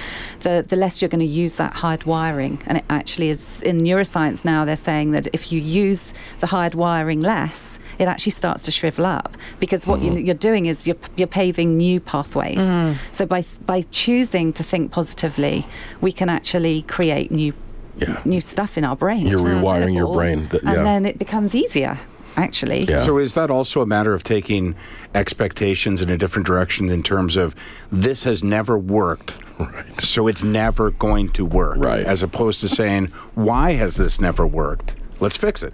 the 0.42 0.64
the 0.68 0.76
less 0.76 1.02
you're 1.02 1.08
going 1.08 1.26
to 1.32 1.34
use 1.44 1.56
that 1.56 1.74
hardwiring. 1.74 2.62
And 2.68 2.78
it 2.78 2.84
actually 2.90 3.30
is 3.30 3.60
in 3.62 3.80
neuroscience 3.80 4.44
now 4.44 4.64
they're 4.64 4.76
saying 4.76 5.10
that 5.16 5.26
if 5.32 5.50
you 5.50 5.60
use 5.60 6.14
the 6.38 6.46
hardwiring 6.46 7.24
less, 7.24 7.80
it 7.98 8.06
actually 8.06 8.36
starts 8.42 8.62
to 8.66 8.70
shrivel 8.70 9.04
up 9.04 9.36
because 9.58 9.84
what 9.84 10.00
you, 10.00 10.10
mm-hmm. 10.12 10.26
you're 10.26 10.42
doing 10.50 10.66
is 10.66 10.86
you're 10.86 11.02
you're 11.16 11.26
paving 11.26 11.76
new 11.76 11.98
pathways. 11.98 12.35
Mm-hmm. 12.44 12.98
So 13.12 13.26
by 13.26 13.44
by 13.64 13.82
choosing 13.90 14.52
to 14.54 14.62
think 14.62 14.92
positively, 14.92 15.66
we 16.00 16.12
can 16.12 16.28
actually 16.28 16.82
create 16.82 17.30
new 17.30 17.52
Yeah. 17.98 18.20
new 18.24 18.40
stuff 18.40 18.76
in 18.78 18.84
our 18.84 18.96
brain. 18.96 19.26
You're 19.26 19.40
mm-hmm. 19.40 19.64
rewiring 19.64 19.94
your 19.94 20.12
brain 20.12 20.48
that- 20.50 20.62
yeah. 20.62 20.72
and 20.74 20.86
then 20.86 21.06
it 21.06 21.18
becomes 21.18 21.54
easier. 21.54 21.98
Actually, 22.38 22.84
Yeah. 22.84 23.00
So 23.00 23.16
is 23.16 23.32
that 23.32 23.50
also 23.50 23.80
a 23.80 23.86
matter 23.86 24.12
of 24.12 24.22
taking 24.22 24.74
expectations 25.14 26.02
in 26.02 26.10
a 26.10 26.18
different 26.18 26.46
direction 26.46 26.90
in 26.90 27.02
terms 27.02 27.38
of 27.38 27.54
this 27.90 28.24
has 28.24 28.44
never 28.44 28.76
worked, 28.76 29.38
Right. 29.58 29.98
so 30.02 30.26
it's 30.28 30.42
never 30.44 30.90
going 30.90 31.30
to 31.30 31.46
work, 31.46 31.78
Right. 31.78 32.04
As 32.04 32.22
opposed 32.22 32.60
to 32.60 32.68
saying 32.68 33.08
why 33.34 33.72
has 33.72 33.96
this 33.96 34.20
never 34.20 34.46
worked? 34.46 34.94
Let's 35.18 35.38
fix 35.38 35.62
it. 35.62 35.72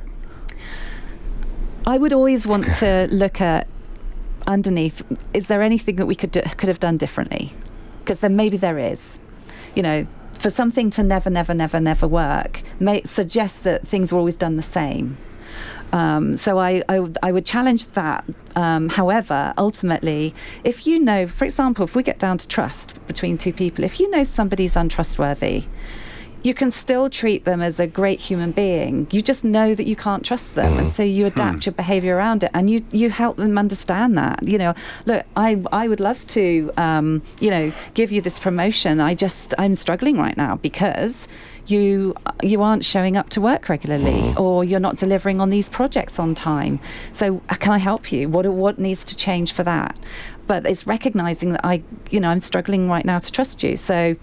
I 1.85 1.99
would 1.99 2.12
always 2.12 2.47
want 2.47 2.64
to 2.78 3.09
look 3.11 3.40
at 3.40 3.66
underneath. 4.47 5.03
Is 5.35 5.49
there 5.49 5.63
anything 5.63 5.97
that 5.97 6.07
we 6.07 6.15
could 6.15 6.33
do, 6.33 6.43
could 6.43 6.69
have 6.69 6.81
done 6.81 6.97
differently? 6.97 7.53
Because 7.99 8.21
then 8.21 8.37
maybe 8.37 8.57
there 8.57 8.79
is. 8.79 9.19
You 9.75 9.83
know, 9.83 10.07
for 10.39 10.51
something 10.51 10.91
to 10.91 11.03
never, 11.03 11.31
never, 11.31 11.55
never, 11.55 11.81
never 11.81 12.07
work, 12.09 12.63
may 12.81 13.03
suggest 13.05 13.65
that 13.65 13.87
things 13.87 14.13
were 14.13 14.19
always 14.19 14.37
done 14.37 14.57
the 14.57 14.63
same. 14.63 15.17
Um, 15.93 16.37
so 16.37 16.59
I, 16.59 16.83
I, 16.89 17.01
would- 17.01 17.19
I 17.23 17.33
would 17.33 17.45
challenge 17.47 17.87
that. 17.93 18.25
Um, 18.57 18.89
however, 18.89 19.53
ultimately, 19.59 20.35
if 20.65 20.87
you 20.87 20.99
know, 20.99 21.27
for 21.27 21.45
example, 21.45 21.85
if 21.85 21.95
we 21.95 22.03
get 22.03 22.19
down 22.19 22.39
to 22.39 22.49
trust 22.49 22.95
between 23.07 23.39
two 23.39 23.53
people, 23.53 23.85
if 23.85 24.01
you 24.01 24.11
know 24.11 24.25
somebody's 24.25 24.75
untrustworthy, 24.77 25.65
you 26.43 26.55
can 26.55 26.71
still 26.71 27.09
treat 27.09 27.45
them 27.45 27.63
as 27.63 27.79
a 27.79 27.87
great 27.87 28.21
human 28.21 28.53
being. 28.53 29.07
You 29.11 29.23
just 29.23 29.45
know 29.45 29.75
that 29.75 29.87
you 29.87 29.97
can't 29.97 30.25
trust 30.25 30.55
them, 30.55 30.79
and 30.79 30.89
so 30.89 31.03
you 31.03 31.27
adapt 31.27 31.67
your 31.67 31.73
behaviour 31.73 32.17
around 32.17 32.43
it, 32.43 32.51
and 32.55 32.71
you 32.71 32.85
you 32.91 33.11
help 33.11 33.37
them 33.37 33.57
understand 33.59 34.17
that. 34.19 34.47
You 34.47 34.59
know, 34.59 34.75
look, 35.07 35.25
I 35.37 35.63
I 35.73 35.89
would 35.89 36.01
love 36.01 36.27
to, 36.29 36.73
um, 36.77 37.23
you 37.41 37.51
know, 37.51 37.73
give 37.95 38.11
you 38.11 38.21
this 38.21 38.39
promotion. 38.39 39.01
I 39.01 39.15
just 39.15 39.55
I'm 39.59 39.77
struggling 39.77 40.19
right 40.19 40.37
now 40.37 40.57
because 40.57 41.29
you 41.67 42.15
you 42.43 42.63
aren't 42.63 42.85
showing 42.85 43.17
up 43.17 43.31
to 43.31 43.41
work 43.41 43.69
regularly, 43.69 44.35
or 44.37 44.65
you're 44.65 44.81
not 44.81 44.97
delivering 44.97 45.41
on 45.41 45.51
these 45.51 45.69
projects 45.69 46.19
on 46.19 46.35
time. 46.35 46.81
So 47.13 47.41
uh, 47.49 47.55
can 47.55 47.73
I 47.73 47.79
help 47.79 48.11
you? 48.11 48.29
What 48.29 48.47
what 48.47 48.79
needs 48.79 49.05
to 49.07 49.17
change 49.17 49.53
for 49.53 49.63
that? 49.63 49.99
But 50.49 50.67
it's 50.67 50.87
recognizing 50.89 51.53
that 51.53 51.65
I, 51.65 51.83
you 52.11 52.19
know, 52.19 52.29
I'm 52.29 52.41
struggling 52.41 52.91
right 52.91 53.05
now 53.05 53.19
to 53.19 53.31
trust 53.31 53.63
you. 53.63 53.77
So 53.77 54.17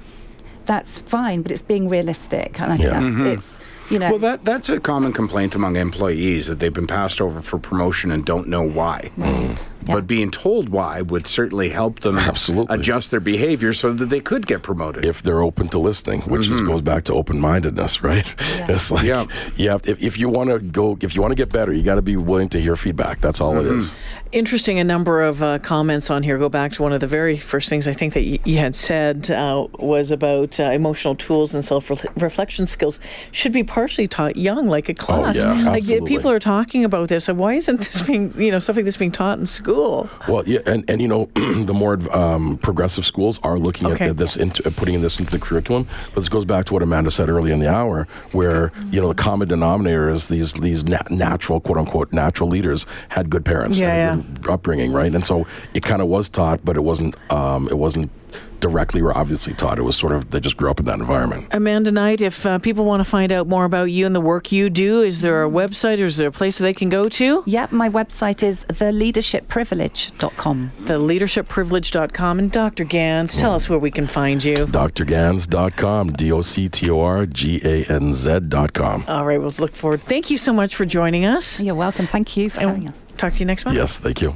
that's 0.69 0.99
fine, 1.01 1.41
but 1.41 1.51
it's 1.51 1.63
being 1.73 1.89
realistic, 1.89 2.61
and 2.61 2.71
I 2.73 2.77
think 2.77 2.89
Yeah. 2.89 2.99
that's 2.99 3.05
mm-hmm. 3.05 3.25
it's 3.25 3.59
you 3.89 3.99
know. 3.99 4.09
Well, 4.11 4.19
that 4.19 4.45
that's 4.45 4.69
a 4.69 4.79
common 4.79 5.13
complaint 5.13 5.55
among 5.55 5.75
employees 5.75 6.47
that 6.47 6.59
they've 6.59 6.73
been 6.73 6.87
passed 6.87 7.19
over 7.21 7.41
for 7.41 7.57
promotion 7.59 8.11
and 8.11 8.25
don't 8.25 8.47
know 8.47 8.63
why. 8.63 9.11
Yeah. 9.17 9.55
But 9.95 10.05
being 10.05 10.29
told 10.29 10.69
why 10.69 11.01
would 11.01 11.25
certainly 11.25 11.69
help 11.69 12.01
them 12.01 12.17
Absolutely. 12.17 12.75
adjust 12.77 13.09
their 13.11 13.19
behavior 13.21 13.73
so 13.73 13.91
that 13.93 14.09
they 14.09 14.19
could 14.19 14.45
get 14.45 14.61
promoted. 14.61 15.03
if 15.05 15.23
they're 15.23 15.41
open 15.41 15.67
to 15.69 15.79
listening, 15.79 16.21
which 16.23 16.47
is, 16.47 16.61
goes 16.61 16.81
back 16.81 17.05
to 17.05 17.13
open 17.13 17.39
mindedness, 17.39 18.03
right? 18.03 18.35
It's 18.69 18.91
like 18.91 19.05
Yeah. 19.05 19.25
you 19.55 19.69
have 19.71 19.87
if, 19.87 20.03
if 20.03 20.19
you 20.19 20.29
want 20.29 20.49
to 20.51 20.59
go, 20.59 20.97
if 21.01 21.15
you 21.15 21.21
want 21.21 21.31
to 21.31 21.35
get 21.35 21.49
better, 21.51 21.73
you 21.73 21.81
got 21.81 21.95
to 21.95 22.01
be 22.03 22.17
willing 22.17 22.49
to 22.49 22.59
hear 22.61 22.75
feedback. 22.75 23.21
That's 23.21 23.41
all 23.41 23.57
it 23.57 23.65
is. 23.65 23.95
Interesting, 24.31 24.77
a 24.77 24.83
number 24.83 25.23
of 25.23 25.41
uh, 25.41 25.57
comments 25.59 26.11
on 26.11 26.21
here 26.21 26.37
go 26.37 26.49
back 26.49 26.73
to 26.73 26.83
one 26.83 26.93
of 26.93 26.99
the 26.99 27.07
very 27.07 27.35
first 27.37 27.67
things 27.67 27.87
I 27.87 27.93
think 27.93 28.13
that 28.13 28.23
y- 28.23 28.37
you 28.45 28.57
had 28.59 28.75
said 28.75 29.31
uh, 29.31 29.65
was 29.79 30.11
about 30.11 30.59
uh, 30.59 30.63
emotional 30.65 31.15
tools 31.15 31.55
and 31.55 31.65
self 31.65 31.89
reflection 32.17 32.67
skills 32.67 32.99
should 33.31 33.53
be 33.53 33.63
partially 33.79 34.07
taught 34.09 34.35
young, 34.35 34.67
like 34.67 34.89
a 34.89 34.93
class. 34.93 35.37
yeah, 35.37 35.53
like 35.63 35.83
absolutely. 35.83 36.09
people 36.09 36.29
are 36.29 36.39
talking 36.39 36.83
about 36.83 37.07
this. 37.07 37.29
and 37.29 37.37
Why 37.39 37.53
isn't 37.53 37.79
this 37.79 38.01
being, 38.01 38.33
you 38.37 38.51
know, 38.51 38.59
like 38.67 38.83
this 38.83 38.97
being 38.97 39.11
taught 39.11 39.39
in 39.39 39.45
school? 39.45 40.09
Well, 40.27 40.43
yeah, 40.45 40.59
and, 40.65 40.83
and 40.89 40.99
you 41.01 41.07
know, 41.07 41.25
the 41.35 41.73
more 41.73 41.97
um, 42.13 42.57
progressive 42.57 43.05
schools 43.05 43.39
are 43.41 43.57
looking 43.57 43.87
Okay. 43.87 44.09
at 44.09 44.17
this 44.17 44.35
into 44.35 44.67
uh, 44.67 44.71
putting 44.75 45.01
this 45.01 45.17
into 45.17 45.31
the 45.31 45.39
curriculum. 45.39 45.87
But 46.13 46.19
this 46.21 46.27
goes 46.29 46.43
back 46.43 46.65
to 46.65 46.73
what 46.73 46.83
Amanda 46.83 47.09
said 47.09 47.29
early 47.29 47.53
in 47.53 47.59
the 47.59 47.71
hour, 47.73 48.05
where 48.33 48.73
you 48.91 48.99
know 48.99 49.07
the 49.07 49.15
common 49.15 49.47
denominator 49.47 50.09
is 50.09 50.27
these 50.27 50.51
these 50.55 50.83
na- 50.83 50.97
natural 51.09 51.61
quote 51.61 51.77
unquote 51.77 52.11
natural 52.11 52.49
leaders 52.49 52.85
had 53.07 53.29
good 53.29 53.45
parents, 53.45 53.79
Yeah, 53.79 53.95
yeah. 53.95 54.21
good 54.41 54.49
upbringing, 54.49 54.91
right? 54.91 55.15
And 55.15 55.25
so 55.25 55.47
it 55.73 55.83
kind 55.83 56.01
of 56.01 56.09
was 56.09 56.27
taught, 56.27 56.65
but 56.65 56.75
it 56.75 56.81
wasn't 56.83 57.15
um, 57.31 57.69
it 57.69 57.77
wasn't 57.77 58.11
directly 58.59 59.01
or 59.01 59.17
obviously 59.17 59.53
taught. 59.53 59.79
It 59.79 59.83
was 59.83 59.95
sort 59.95 60.13
of 60.13 60.31
they 60.31 60.39
just 60.39 60.57
grew 60.57 60.69
up 60.69 60.79
in 60.79 60.85
that 60.85 60.99
environment. 60.99 61.47
Amanda 61.51 61.91
Knight, 61.91 62.21
if 62.21 62.45
uh, 62.45 62.59
people 62.59 62.85
want 62.85 63.01
to 63.01 63.09
find 63.09 63.31
out 63.31 63.47
more 63.47 63.65
about 63.65 63.85
you 63.85 64.05
and 64.05 64.15
the 64.15 64.21
work 64.21 64.51
you 64.51 64.69
do, 64.69 65.01
is 65.01 65.21
there 65.21 65.43
a 65.43 65.49
website 65.49 66.01
or 66.01 66.05
is 66.05 66.17
there 66.17 66.27
a 66.27 66.31
place 66.31 66.57
that 66.57 66.63
they 66.63 66.73
can 66.73 66.89
go 66.89 67.05
to? 67.05 67.43
Yep, 67.45 67.71
my 67.71 67.89
website 67.89 68.43
is 68.43 68.65
theleadershipprivilege.com. 68.65 70.71
theleadershipprivilege.com. 70.83 72.39
And 72.39 72.51
Dr. 72.51 72.83
Ganz, 72.83 73.37
tell 73.37 73.53
us 73.53 73.69
where 73.69 73.79
we 73.79 73.91
can 73.91 74.07
find 74.07 74.43
you. 74.43 74.55
drganz.com, 74.55 76.13
D 76.13 76.31
O 76.31 76.41
C 76.41 76.69
T 76.69 76.89
O 76.89 77.01
R 77.01 77.25
G 77.25 77.61
A 77.63 77.85
N 77.85 78.13
Z.com. 78.13 79.05
All 79.07 79.25
right, 79.25 79.39
we'll 79.39 79.53
look 79.59 79.75
forward. 79.75 80.01
Thank 80.01 80.29
you 80.29 80.37
so 80.37 80.53
much 80.53 80.75
for 80.75 80.85
joining 80.85 81.25
us. 81.25 81.61
You're 81.61 81.75
welcome. 81.75 82.07
Thank 82.07 82.35
you 82.37 82.49
for 82.49 82.61
having 82.61 82.87
us. 82.87 83.07
Talk 83.17 83.33
to 83.33 83.39
you 83.39 83.45
next 83.45 83.65
month. 83.65 83.77
Yes, 83.77 83.97
thank 83.97 84.21
you. 84.21 84.35